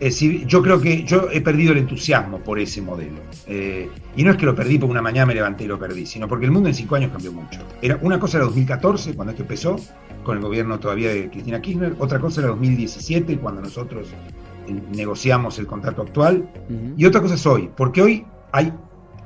Es 0.00 0.14
decir, 0.14 0.46
yo 0.46 0.62
creo 0.62 0.80
que 0.80 1.04
yo 1.04 1.28
he 1.30 1.40
perdido 1.40 1.72
el 1.72 1.78
entusiasmo 1.78 2.38
por 2.38 2.58
ese 2.58 2.80
modelo. 2.80 3.20
Eh, 3.46 3.88
y 4.16 4.24
no 4.24 4.30
es 4.30 4.36
que 4.38 4.46
lo 4.46 4.54
perdí 4.54 4.78
porque 4.78 4.92
una 4.92 5.02
mañana 5.02 5.26
me 5.26 5.34
levanté 5.34 5.64
y 5.64 5.66
lo 5.66 5.78
perdí, 5.78 6.06
sino 6.06 6.26
porque 6.26 6.46
el 6.46 6.52
mundo 6.52 6.68
en 6.68 6.74
cinco 6.74 6.96
años 6.96 7.12
cambió 7.12 7.32
mucho. 7.32 7.60
Era, 7.82 7.98
una 8.00 8.18
cosa 8.18 8.38
era 8.38 8.46
2014, 8.46 9.14
cuando 9.14 9.32
esto 9.32 9.42
empezó, 9.42 9.76
con 10.24 10.38
el 10.38 10.42
gobierno 10.42 10.78
todavía 10.78 11.10
de 11.10 11.28
Cristina 11.28 11.60
Kirchner, 11.60 11.96
otra 11.98 12.18
cosa 12.18 12.40
era 12.40 12.48
2017, 12.50 13.38
cuando 13.38 13.60
nosotros 13.60 14.08
eh, 14.68 14.80
negociamos 14.94 15.58
el 15.58 15.66
contrato 15.66 16.02
actual, 16.02 16.48
y 16.96 17.04
otra 17.04 17.20
cosa 17.20 17.34
es 17.34 17.46
hoy, 17.46 17.68
porque 17.76 18.00
hoy 18.00 18.24
hay 18.52 18.72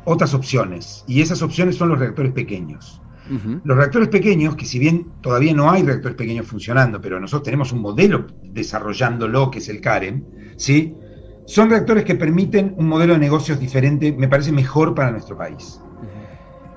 otras 0.05 0.35
opciones, 0.35 1.05
y 1.07 1.21
esas 1.21 1.41
opciones 1.43 1.77
son 1.77 1.91
los 1.91 1.99
reactores 1.99 2.33
pequeños. 2.33 3.01
Los 3.65 3.77
reactores 3.77 4.09
pequeños, 4.09 4.55
que 4.55 4.67
si 4.67 4.79
bien 4.79 5.13
todavía 5.23 5.55
no 5.55 5.71
hay 5.71 5.83
reactores 5.83 6.17
pequeños 6.17 6.47
funcionando, 6.47 7.01
pero 7.01 7.19
nosotros 7.19 7.45
tenemos 7.45 7.73
un 7.73 7.81
modelo 7.81 8.27
desarrollándolo, 8.43 9.51
que 9.51 9.59
es 9.61 9.69
el 9.69 9.81
CAREM, 9.81 10.25
¿sí? 10.57 10.95
son 11.47 11.71
reactores 11.71 12.05
que 12.05 12.15
permiten 12.15 12.75
un 12.77 12.89
modelo 12.89 13.15
de 13.15 13.19
negocios 13.19 13.61
diferente, 13.61 14.13
me 14.13 14.29
parece 14.29 14.53
mejor 14.53 14.95
para 14.95 15.11
nuestro 15.11 15.37
país. 15.37 15.81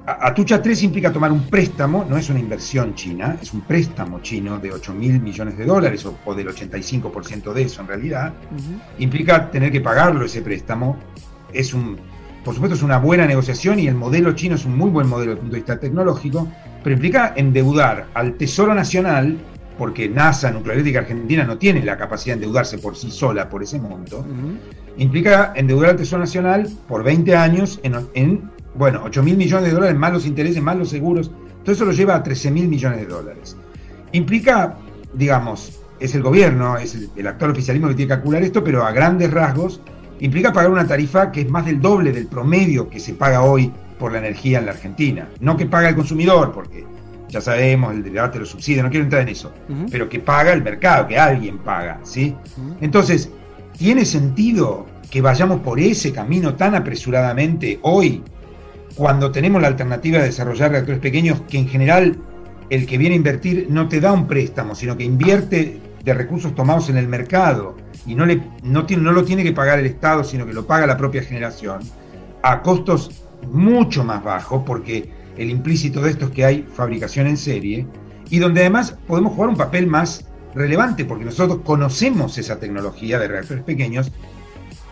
Atucha 0.06 0.62
3 0.62 0.84
implica 0.84 1.12
tomar 1.12 1.34
un 1.34 1.50
préstamo, 1.50 2.06
no 2.10 2.16
es 2.16 2.30
una 2.30 2.40
inversión 2.40 2.96
china, 2.96 3.38
es 3.42 3.54
un 3.54 3.62
préstamo 3.62 4.22
chino 4.22 4.58
de 4.58 4.72
8 4.72 4.94
mil 4.94 5.20
millones 5.22 5.58
de 5.58 5.66
dólares 5.66 6.06
o, 6.06 6.34
del 6.34 6.48
85% 6.48 7.52
de 7.52 7.64
eso 7.64 7.82
en 7.82 7.88
realidad. 7.88 8.34
Implica 9.00 9.52
tener 9.52 9.70
que 9.70 9.82
pagarlo 9.82 10.24
ese 10.24 10.42
préstamo. 10.42 10.98
Es 11.52 11.74
un, 11.74 11.98
por 12.48 12.54
supuesto 12.54 12.78
es 12.78 12.82
una 12.82 12.98
buena 12.98 13.28
negociación 13.28 13.78
y 13.78 13.90
el 13.90 13.96
modelo 13.96 14.32
chino 14.32 14.56
es 14.56 14.64
un 14.64 14.78
muy 14.78 14.90
buen 14.90 15.06
modelo 15.06 15.32
desde 15.32 15.34
el 15.34 15.40
punto 15.40 15.54
de 15.56 15.60
vista 15.60 15.80
tecnológico, 15.82 16.48
pero 16.82 16.94
implica 16.94 17.34
endeudar 17.36 18.06
al 18.14 18.36
Tesoro 18.36 18.74
Nacional, 18.74 19.38
porque 19.78 20.08
NASA, 20.08 20.50
Nuclearética 20.50 21.00
Argentina, 21.00 21.44
no 21.44 21.58
tiene 21.58 21.84
la 21.84 21.98
capacidad 21.98 22.36
de 22.36 22.46
endeudarse 22.46 22.78
por 22.78 22.96
sí 22.96 23.12
sola 23.12 23.50
por 23.50 23.64
ese 23.64 23.82
monto, 23.82 24.26
implica 24.98 25.52
endeudar 25.58 25.90
al 25.90 25.96
Tesoro 25.98 26.22
Nacional 26.22 26.70
por 26.88 27.04
20 27.04 27.36
años 27.36 27.82
en, 27.84 28.50
bueno, 28.76 29.02
8 29.04 29.24
mil 29.24 29.36
millones 29.36 29.66
de 29.68 29.74
dólares 29.74 29.98
más 29.98 30.14
los 30.14 30.26
intereses, 30.26 30.64
más 30.64 30.78
los 30.78 30.88
seguros, 30.88 31.30
todo 31.66 31.76
eso 31.76 31.84
lo 31.84 31.92
lleva 31.92 32.16
a 32.16 32.24
13 32.24 32.50
mil 32.52 32.70
millones 32.70 33.00
de 33.00 33.08
dólares. 33.08 33.58
Implica, 34.14 34.78
digamos, 35.14 35.82
es 36.00 36.16
el 36.16 36.22
gobierno, 36.22 36.78
es 36.78 36.96
el, 36.96 37.10
el 37.18 37.28
actual 37.28 37.52
oficialismo 37.52 37.90
que 37.90 37.96
tiene 37.96 38.08
que 38.08 38.16
calcular 38.16 38.42
esto, 38.42 38.64
pero 38.64 38.86
a 38.86 38.94
grandes 38.94 39.32
rasgos, 39.32 39.82
implica 40.20 40.54
pagar 40.54 40.72
una 40.72 40.88
tarifa 40.88 41.32
que 41.32 41.42
es 41.42 41.50
más 41.50 41.66
del 41.66 41.82
doble 41.82 42.12
del 42.12 42.28
promedio 42.28 42.90
que 42.90 43.00
se 43.00 43.14
paga 43.14 43.42
hoy 43.42 43.72
por 44.00 44.12
la 44.12 44.20
energía 44.20 44.60
en 44.60 44.66
la 44.66 44.72
Argentina. 44.72 45.28
No 45.40 45.58
que 45.58 45.66
paga 45.66 45.90
el 45.90 45.96
consumidor, 45.96 46.52
porque 46.52 46.86
ya 47.30 47.42
sabemos, 47.42 47.94
el 47.94 48.04
debate 48.04 48.40
los 48.40 48.50
subsidios, 48.50 48.84
no 48.84 48.90
quiero 48.90 49.06
entrar 49.06 49.22
en 49.24 49.30
eso, 49.30 49.52
pero 49.92 50.08
que 50.08 50.20
paga 50.20 50.54
el 50.54 50.64
mercado, 50.64 51.08
que 51.08 51.18
alguien 51.18 51.58
paga, 51.58 52.00
¿sí? 52.04 52.36
Entonces, 52.80 53.30
¿tiene 53.78 54.06
sentido 54.06 54.86
que 55.10 55.22
vayamos 55.22 55.62
por 55.62 55.80
ese 55.80 56.12
camino 56.14 56.56
tan 56.56 56.76
apresuradamente 56.76 57.80
hoy, 57.82 58.24
cuando 58.96 59.32
tenemos 59.32 59.62
la 59.62 59.68
alternativa 59.68 60.20
de 60.20 60.26
desarrollar 60.26 60.72
reactores 60.72 61.00
pequeños, 61.00 61.42
que 61.50 61.58
en 61.58 61.68
general 61.68 62.18
el 62.70 62.86
que 62.86 62.98
viene 62.98 63.16
a 63.16 63.18
invertir 63.18 63.68
no 63.70 63.88
te 63.88 64.00
da 64.00 64.12
un 64.12 64.28
préstamo, 64.28 64.76
sino 64.76 64.98
que 64.98 65.04
invierte 65.04 65.80
de 66.08 66.14
recursos 66.14 66.56
tomados 66.56 66.88
en 66.88 66.96
el 66.96 67.06
mercado 67.06 67.76
y 68.06 68.16
no, 68.16 68.26
le, 68.26 68.42
no, 68.64 68.86
tiene, 68.86 69.04
no 69.04 69.12
lo 69.12 69.26
tiene 69.26 69.44
que 69.44 69.52
pagar 69.52 69.78
el 69.78 69.86
Estado, 69.86 70.24
sino 70.24 70.46
que 70.46 70.54
lo 70.54 70.66
paga 70.66 70.88
la 70.88 70.96
propia 70.96 71.22
generación, 71.22 71.82
a 72.44 72.62
costos 72.62 73.26
mucho 73.52 74.06
más 74.06 74.24
bajos, 74.24 74.64
porque 74.66 75.12
el 75.36 75.50
implícito 75.50 76.00
de 76.00 76.12
esto 76.12 76.28
es 76.28 76.32
que 76.32 76.46
hay 76.46 76.62
fabricación 76.74 77.28
en 77.28 77.36
serie, 77.36 77.86
y 78.30 78.40
donde 78.40 78.62
además 78.62 78.96
podemos 79.06 79.34
jugar 79.34 79.50
un 79.50 79.58
papel 79.58 79.86
más 79.86 80.26
relevante, 80.56 81.04
porque 81.04 81.26
nosotros 81.26 81.60
conocemos 81.66 82.38
esa 82.38 82.58
tecnología 82.58 83.20
de 83.20 83.28
reactores 83.28 83.66
pequeños. 83.66 84.10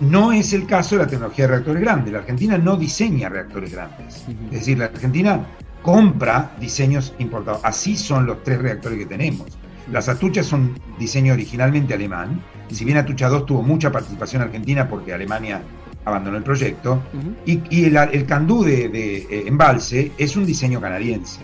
No 0.02 0.34
es 0.34 0.52
el 0.52 0.68
caso 0.68 0.98
de 0.98 1.04
la 1.04 1.08
tecnología 1.08 1.46
de 1.46 1.52
reactores 1.52 1.82
grandes. 1.82 2.12
La 2.12 2.20
Argentina 2.20 2.58
no 2.58 2.76
diseña 2.76 3.30
reactores 3.30 3.72
grandes. 3.72 4.26
Es 4.28 4.52
decir, 4.52 4.80
la 4.80 4.86
Argentina 4.86 5.46
compra 5.82 6.52
diseños 6.60 7.14
importados. 7.20 7.62
Así 7.64 7.96
son 7.96 8.26
los 8.26 8.44
tres 8.44 8.62
reactores 8.62 9.00
que 9.00 9.06
tenemos. 9.06 9.58
Las 9.92 10.10
Atuchas 10.10 10.46
son 10.46 10.80
diseño 10.98 11.34
originalmente 11.34 11.94
alemán, 11.94 12.42
y 12.70 12.76
si 12.76 12.86
bien 12.86 12.98
Atucha 12.98 13.30
2 13.30 13.46
tuvo 13.46 13.62
mucha 13.62 13.92
participación 13.92 14.42
argentina 14.42 14.88
porque 14.88 15.14
Alemania 15.14 15.62
abandonó 16.04 16.38
el 16.38 16.44
proyecto, 16.44 17.02
y, 17.46 17.86
el, 17.86 18.26
Candú 18.26 18.64
de, 18.64 18.86
eh, 18.86 19.44
embalse 19.46 20.12
es 20.18 20.36
un 20.36 20.46
diseño 20.46 20.82
canadiense. 20.82 21.40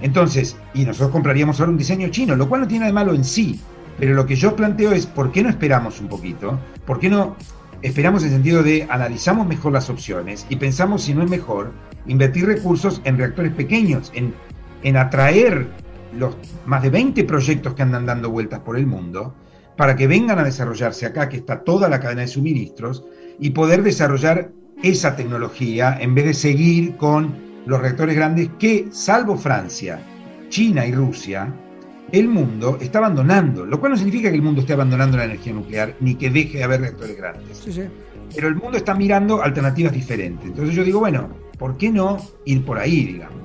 Entonces, 0.00 0.56
y 0.74 0.84
nosotros 0.84 1.10
compraríamos 1.10 1.58
ahora 1.60 1.72
un 1.72 1.78
diseño 1.78 2.08
chino, 2.08 2.36
lo 2.36 2.48
cual 2.48 2.62
no 2.62 2.68
tiene 2.68 2.80
nada 2.80 2.90
de 2.90 2.94
malo 2.94 3.14
en 3.14 3.24
sí, 3.24 3.60
pero 3.98 4.14
lo 4.14 4.26
que 4.26 4.36
yo 4.36 4.54
planteo 4.54 4.92
es, 4.92 5.06
¿por 5.06 5.32
qué 5.32 5.42
no 5.42 5.48
esperamos 5.48 6.00
un 6.00 6.08
poquito? 6.08 6.58
¿Por 6.86 7.00
qué 7.00 7.10
no 7.10 7.36
esperamos 7.82 8.22
en 8.22 8.28
el 8.28 8.34
sentido 8.34 8.62
de 8.62 8.86
analizamos 8.88 9.46
mejor 9.46 9.72
las 9.72 9.90
opciones 9.90 10.46
y 10.48 10.56
pensamos 10.56 11.02
si 11.02 11.14
no 11.14 11.22
es 11.22 11.30
mejor 11.30 11.72
invertir 12.06 12.46
recursos 12.46 13.00
en 13.04 13.18
reactores 13.18 13.52
pequeños, 13.52 14.10
en, 14.14 14.34
en 14.82 14.96
atraer 14.96 15.68
los 16.16 16.36
más 16.66 16.82
de 16.82 16.90
20 16.90 17.24
proyectos 17.24 17.74
que 17.74 17.82
andan 17.82 18.06
dando 18.06 18.30
vueltas 18.30 18.60
por 18.60 18.76
el 18.76 18.86
mundo 18.86 19.34
para 19.76 19.94
que 19.94 20.06
vengan 20.06 20.38
a 20.38 20.44
desarrollarse 20.44 21.06
acá, 21.06 21.28
que 21.28 21.36
está 21.36 21.62
toda 21.62 21.88
la 21.88 22.00
cadena 22.00 22.22
de 22.22 22.28
suministros, 22.28 23.04
y 23.38 23.50
poder 23.50 23.84
desarrollar 23.84 24.50
esa 24.82 25.14
tecnología 25.14 25.96
en 26.00 26.14
vez 26.14 26.24
de 26.24 26.34
seguir 26.34 26.96
con 26.96 27.32
los 27.64 27.80
reactores 27.80 28.16
grandes 28.16 28.50
que, 28.58 28.88
salvo 28.90 29.36
Francia, 29.36 30.00
China 30.48 30.84
y 30.84 30.92
Rusia, 30.92 31.54
el 32.10 32.26
mundo 32.26 32.78
está 32.80 32.98
abandonando, 32.98 33.66
lo 33.66 33.78
cual 33.78 33.92
no 33.92 33.98
significa 33.98 34.30
que 34.30 34.36
el 34.36 34.42
mundo 34.42 34.62
esté 34.62 34.72
abandonando 34.72 35.16
la 35.16 35.24
energía 35.24 35.52
nuclear 35.52 35.94
ni 36.00 36.14
que 36.14 36.30
deje 36.30 36.58
de 36.58 36.64
haber 36.64 36.80
reactores 36.80 37.16
grandes. 37.16 37.62
Pero 38.34 38.48
el 38.48 38.56
mundo 38.56 38.78
está 38.78 38.94
mirando 38.94 39.42
alternativas 39.42 39.92
diferentes. 39.92 40.46
Entonces 40.46 40.74
yo 40.74 40.84
digo, 40.84 41.00
bueno, 41.00 41.28
¿por 41.58 41.76
qué 41.76 41.90
no 41.90 42.18
ir 42.44 42.64
por 42.64 42.78
ahí, 42.78 43.04
digamos? 43.04 43.38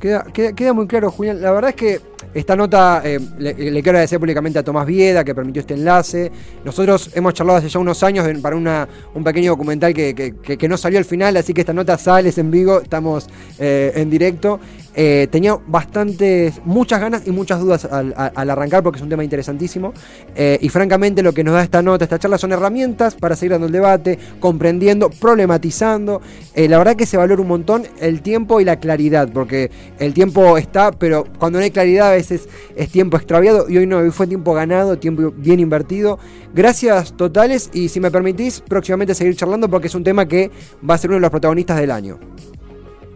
Queda, 0.00 0.24
queda, 0.32 0.72
muy 0.72 0.86
claro, 0.86 1.10
Julián. 1.10 1.42
La 1.42 1.50
verdad 1.52 1.70
es 1.70 1.76
que 1.76 2.00
esta 2.34 2.54
nota 2.56 3.02
eh, 3.04 3.18
le, 3.38 3.54
quiero 3.54 3.90
agradecer 3.90 4.18
públicamente 4.18 4.58
a 4.58 4.62
Tomás 4.62 4.86
Vieda 4.86 5.24
que 5.24 5.34
permitió 5.34 5.60
este 5.60 5.74
enlace. 5.74 6.30
Nosotros 6.64 7.10
hemos 7.14 7.34
charlado 7.34 7.58
hace 7.58 7.68
ya 7.68 7.78
unos 7.78 8.02
años 8.02 8.26
para 8.40 8.56
una, 8.56 8.88
un 9.14 9.24
pequeño 9.24 9.50
documental 9.50 9.92
que, 9.92 10.14
que, 10.14 10.68
no 10.68 10.76
salió 10.76 10.98
al 10.98 11.04
final, 11.04 11.36
así 11.36 11.52
que 11.52 11.62
esta 11.62 11.72
nota 11.72 11.98
sale 11.98 12.32
en 12.34 12.50
vivo, 12.50 12.80
estamos 12.80 13.28
eh, 13.58 13.92
en 13.96 14.08
directo. 14.08 14.60
Eh, 14.94 15.26
tenía 15.30 15.56
bastantes, 15.66 16.60
muchas 16.64 17.00
ganas 17.00 17.26
y 17.26 17.30
muchas 17.30 17.60
dudas 17.60 17.86
al, 17.86 18.12
arrancar 18.50 18.82
porque 18.82 18.98
es 18.98 19.02
un 19.02 19.08
tema 19.08 19.24
interesantísimo. 19.24 19.92
Eh, 20.34 20.58
y 20.60 20.68
francamente 20.68 21.22
lo 21.22 21.32
que 21.32 21.44
nos 21.44 21.54
da 21.54 21.62
esta 21.62 21.82
nota, 21.82 22.04
esta 22.04 22.18
charla 22.18 22.38
son 22.38 22.52
herramientas 22.52 23.14
para 23.14 23.36
seguir 23.36 23.52
dando 23.52 23.66
el 23.66 23.72
debate, 23.72 24.18
comprendiendo, 24.40 25.10
problematizando. 25.10 26.20
Eh, 26.54 26.68
la 26.68 26.78
verdad 26.78 26.96
que 26.96 27.06
se 27.06 27.16
valora 27.16 27.40
un 27.40 27.48
montón 27.48 27.84
el 28.00 28.22
tiempo 28.22 28.60
y 28.60 28.64
la 28.64 28.76
claridad, 28.76 29.30
porque 29.32 29.70
el 29.98 30.12
tiempo 30.12 30.58
está, 30.58 30.92
pero 30.92 31.24
cuando 31.38 31.58
no 31.58 31.64
hay 31.64 31.70
claridad 31.70 32.08
a 32.08 32.12
veces 32.12 32.48
es 32.76 32.90
tiempo 32.90 33.16
extraviado 33.16 33.68
y 33.68 33.78
hoy 33.78 33.86
no, 33.86 33.98
hoy 33.98 34.10
fue 34.10 34.26
tiempo 34.26 34.52
ganado, 34.52 34.98
tiempo 34.98 35.32
bien 35.36 35.60
invertido. 35.60 36.18
Gracias 36.54 37.16
totales 37.16 37.70
y 37.72 37.88
si 37.88 38.00
me 38.00 38.10
permitís, 38.10 38.60
próximamente 38.60 39.14
seguir 39.14 39.36
charlando 39.36 39.68
porque 39.68 39.86
es 39.86 39.94
un 39.94 40.04
tema 40.04 40.26
que 40.26 40.50
va 40.88 40.94
a 40.94 40.98
ser 40.98 41.10
uno 41.10 41.16
de 41.16 41.22
los 41.22 41.30
protagonistas 41.30 41.78
del 41.78 41.90
año 41.90 42.18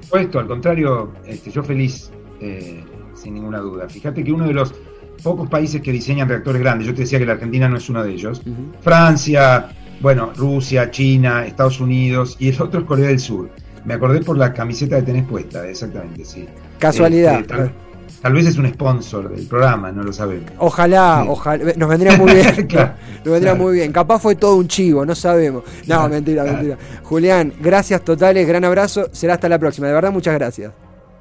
supuesto, 0.07 0.39
al 0.39 0.47
contrario, 0.47 1.13
este, 1.27 1.51
yo 1.51 1.63
feliz, 1.63 2.11
eh, 2.41 2.83
sin 3.15 3.35
ninguna 3.35 3.59
duda. 3.59 3.89
Fíjate 3.89 4.23
que 4.23 4.33
uno 4.33 4.47
de 4.47 4.55
los 4.55 4.73
pocos 5.23 5.49
países 5.49 5.83
que 5.83 5.93
diseñan 5.93 6.29
reactores 6.29 6.61
grandes, 6.63 6.87
yo 6.87 6.95
te 6.95 7.03
decía 7.03 7.19
que 7.19 7.27
la 7.27 7.33
Argentina 7.33 7.69
no 7.69 7.77
es 7.77 7.89
uno 7.89 8.05
de 8.05 8.13
ellos, 8.13 8.43
Francia, 8.81 9.69
bueno, 10.01 10.33
Rusia, 10.37 10.91
China, 10.91 11.45
Estados 11.47 11.81
Unidos 11.81 12.37
y 12.39 12.49
el 12.51 12.61
otro 12.61 12.81
es 12.81 12.87
Corea 12.87 13.09
del 13.09 13.19
Sur. 13.19 13.51
Me 13.85 13.95
acordé 13.95 14.21
por 14.21 14.37
la 14.37 14.53
camiseta 14.53 14.97
que 14.97 15.03
tenés 15.03 15.27
puesta, 15.27 15.69
exactamente, 15.69 16.25
sí. 16.25 16.47
Casualidad. 16.79 17.41
Este, 17.41 17.71
tal 18.27 18.33
vez 18.33 18.45
es 18.47 18.59
un 18.59 18.67
sponsor 18.69 19.29
del 19.29 19.47
programa, 19.47 19.93
no 19.93 20.03
lo 20.03 20.13
sabemos. 20.13 20.51
Ojalá, 20.59 21.21
Sí. 21.23 21.29
ojalá, 21.31 21.73
nos 21.77 21.89
vendría 21.89 22.17
muy 22.17 22.35
bien. 22.35 22.67
Claro, 22.69 22.95
nos 23.25 23.33
vendría 23.35 23.53
claro. 23.53 23.57
muy 23.57 23.75
bien. 23.75 23.93
Capaz 23.93 24.19
fue 24.19 24.35
todo 24.35 24.57
un 24.57 24.67
chivo, 24.67 25.07
no 25.07 25.15
sabemos. 25.15 25.63
No, 25.65 25.85
Claro, 25.85 26.09
mentira, 26.09 26.43
mentira. 26.43 26.77
Julián, 27.05 27.53
gracias 27.61 28.03
totales, 28.03 28.49
gran 28.49 28.65
abrazo. 28.65 29.07
Será 29.13 29.35
hasta 29.35 29.49
la 29.49 29.61
próxima. 29.61 29.87
De 29.87 29.93
verdad, 29.93 30.11
muchas 30.11 30.35
gracias. 30.35 30.73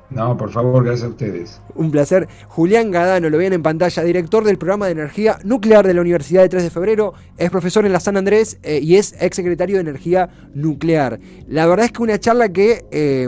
No, 0.09 0.35
por 0.35 0.51
favor, 0.51 0.83
gracias 0.83 1.05
a 1.05 1.09
ustedes. 1.09 1.61
Un 1.75 1.91
placer. 1.91 2.27
Julián 2.47 2.89
Gadano, 2.89 3.29
lo 3.29 3.37
ven 3.37 3.53
en 3.53 3.61
pantalla, 3.61 4.01
director 4.03 4.43
del 4.43 4.57
programa 4.57 4.87
de 4.87 4.93
energía 4.93 5.37
nuclear 5.43 5.85
de 5.85 5.93
la 5.93 6.01
Universidad 6.01 6.41
de 6.41 6.49
3 6.49 6.63
de 6.63 6.69
Febrero, 6.71 7.13
es 7.37 7.51
profesor 7.51 7.85
en 7.85 7.91
la 7.93 7.99
San 7.99 8.17
Andrés 8.17 8.57
eh, 8.63 8.79
y 8.81 8.95
es 8.95 9.15
ex 9.19 9.35
secretario 9.35 9.75
de 9.75 9.81
energía 9.81 10.29
nuclear. 10.55 11.19
La 11.47 11.67
verdad 11.67 11.85
es 11.85 11.91
que 11.91 12.01
una 12.03 12.19
charla 12.19 12.49
que 12.49 12.85
eh, 12.91 13.27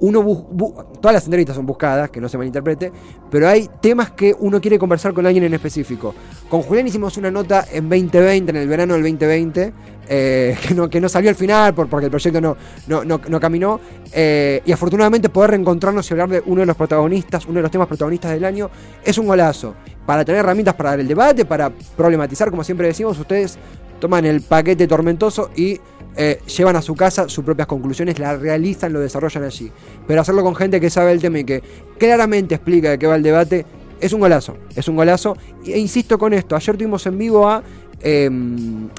uno 0.00 0.22
bu- 0.22 1.00
todas 1.00 1.14
las 1.14 1.24
entrevistas 1.24 1.56
son 1.56 1.66
buscadas, 1.66 2.10
que 2.10 2.20
no 2.20 2.28
se 2.28 2.36
malinterprete, 2.36 2.90
pero 3.30 3.48
hay 3.48 3.68
temas 3.80 4.10
que 4.10 4.34
uno 4.38 4.60
quiere 4.60 4.78
conversar 4.78 5.12
con 5.14 5.24
alguien 5.26 5.44
en 5.44 5.54
específico. 5.54 6.14
Con 6.48 6.62
Julián 6.62 6.86
hicimos 6.86 7.16
una 7.16 7.30
nota 7.30 7.64
en 7.72 7.88
2020, 7.88 8.50
en 8.50 8.56
el 8.56 8.68
verano 8.68 8.94
del 8.94 9.02
2020, 9.02 9.72
eh, 10.08 10.56
que, 10.68 10.74
no, 10.74 10.90
que 10.90 11.00
no 11.00 11.08
salió 11.08 11.30
al 11.30 11.36
final 11.36 11.74
por- 11.74 11.88
porque 11.88 12.06
el 12.06 12.10
proyecto 12.10 12.40
no, 12.40 12.56
no, 12.86 13.04
no- 13.04 13.20
no 13.28 13.40
caminó. 13.40 13.80
eh, 14.12 14.60
y 14.64 14.72
afortunadamente 14.72 15.28
poder 15.28 15.50
reencontrarnos 15.50 16.08
y 16.10 16.14
hablar 16.14 16.28
de 16.28 16.42
uno 16.46 16.60
de 16.60 16.66
los 16.66 16.76
protagonistas, 16.76 17.46
uno 17.46 17.56
de 17.56 17.62
los 17.62 17.70
temas 17.70 17.88
protagonistas 17.88 18.32
del 18.32 18.44
año, 18.44 18.70
es 19.04 19.16
un 19.18 19.26
golazo. 19.26 19.74
Para 20.06 20.24
tener 20.24 20.40
herramientas 20.40 20.74
para 20.74 20.90
dar 20.90 21.00
el 21.00 21.08
debate, 21.08 21.44
para 21.46 21.70
problematizar, 21.96 22.50
como 22.50 22.62
siempre 22.62 22.86
decimos, 22.88 23.18
ustedes 23.18 23.56
toman 24.00 24.24
el 24.26 24.42
paquete 24.42 24.86
tormentoso 24.86 25.50
y 25.56 25.80
eh, 26.16 26.40
llevan 26.56 26.76
a 26.76 26.82
su 26.82 26.94
casa 26.94 27.28
sus 27.28 27.44
propias 27.44 27.66
conclusiones, 27.66 28.18
la 28.18 28.36
realizan, 28.36 28.92
lo 28.92 29.00
desarrollan 29.00 29.44
allí. 29.44 29.70
Pero 30.06 30.20
hacerlo 30.20 30.42
con 30.42 30.54
gente 30.54 30.80
que 30.80 30.90
sabe 30.90 31.12
el 31.12 31.20
tema 31.20 31.40
y 31.40 31.44
que 31.44 31.62
claramente 31.98 32.54
explica 32.54 32.90
de 32.90 32.98
qué 32.98 33.06
va 33.06 33.16
el 33.16 33.22
debate, 33.22 33.64
es 34.00 34.12
un 34.12 34.20
golazo, 34.20 34.56
es 34.74 34.86
un 34.88 34.96
golazo. 34.96 35.36
E 35.64 35.78
insisto 35.78 36.18
con 36.18 36.32
esto, 36.34 36.56
ayer 36.56 36.76
tuvimos 36.76 37.06
en 37.06 37.16
vivo 37.18 37.48
a, 37.48 37.62
eh, 38.02 38.30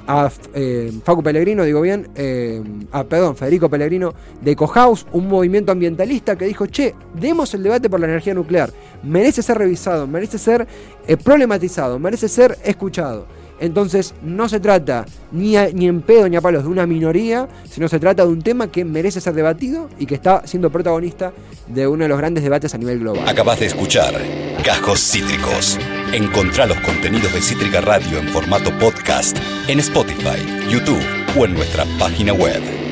a 0.07 0.31
eh, 0.53 0.91
Facu 1.03 1.21
Pellegrino, 1.21 1.63
digo 1.63 1.81
bien, 1.81 2.07
eh, 2.15 2.61
a, 2.91 3.03
perdón, 3.03 3.35
Federico 3.35 3.69
Pellegrino 3.69 4.13
de 4.41 4.51
Ecohouse, 4.51 5.05
un 5.11 5.27
movimiento 5.27 5.71
ambientalista 5.71 6.35
que 6.35 6.45
dijo, 6.45 6.65
che, 6.65 6.95
demos 7.13 7.53
el 7.53 7.63
debate 7.63 7.89
por 7.89 7.99
la 7.99 8.07
energía 8.07 8.33
nuclear, 8.33 8.71
merece 9.03 9.43
ser 9.43 9.59
revisado, 9.59 10.07
merece 10.07 10.39
ser 10.39 10.67
eh, 11.07 11.17
problematizado, 11.17 11.99
merece 11.99 12.27
ser 12.27 12.57
escuchado. 12.63 13.27
Entonces 13.59 14.13
no 14.21 14.49
se 14.49 14.59
trata 14.59 15.05
ni, 15.31 15.55
ni 15.73 15.87
en 15.87 16.01
pedo 16.01 16.27
ni 16.27 16.35
a 16.35 16.41
palos 16.41 16.63
de 16.63 16.69
una 16.69 16.85
minoría, 16.85 17.47
sino 17.69 17.87
se 17.87 17.99
trata 17.99 18.23
de 18.23 18.29
un 18.29 18.41
tema 18.41 18.71
que 18.71 18.85
merece 18.85 19.21
ser 19.21 19.33
debatido 19.33 19.89
y 19.97 20.05
que 20.05 20.15
está 20.15 20.45
siendo 20.45 20.69
protagonista 20.69 21.33
de 21.67 21.87
uno 21.87 22.03
de 22.03 22.09
los 22.09 22.17
grandes 22.17 22.43
debates 22.43 22.73
a 22.73 22.77
nivel 22.77 22.99
global. 22.99 23.27
Acabas 23.27 23.59
de 23.59 23.67
escuchar 23.67 24.13
Cajos 24.63 24.99
Cítricos. 24.99 25.79
Encontrá 26.13 26.65
los 26.65 26.79
contenidos 26.81 27.33
de 27.33 27.41
Cítrica 27.41 27.81
Radio 27.81 28.19
en 28.19 28.27
formato 28.29 28.71
podcast 28.79 29.37
en 29.67 29.79
Spotify, 29.79 30.69
YouTube 30.69 31.03
o 31.37 31.45
en 31.45 31.53
nuestra 31.53 31.85
página 31.99 32.33
web. 32.33 32.84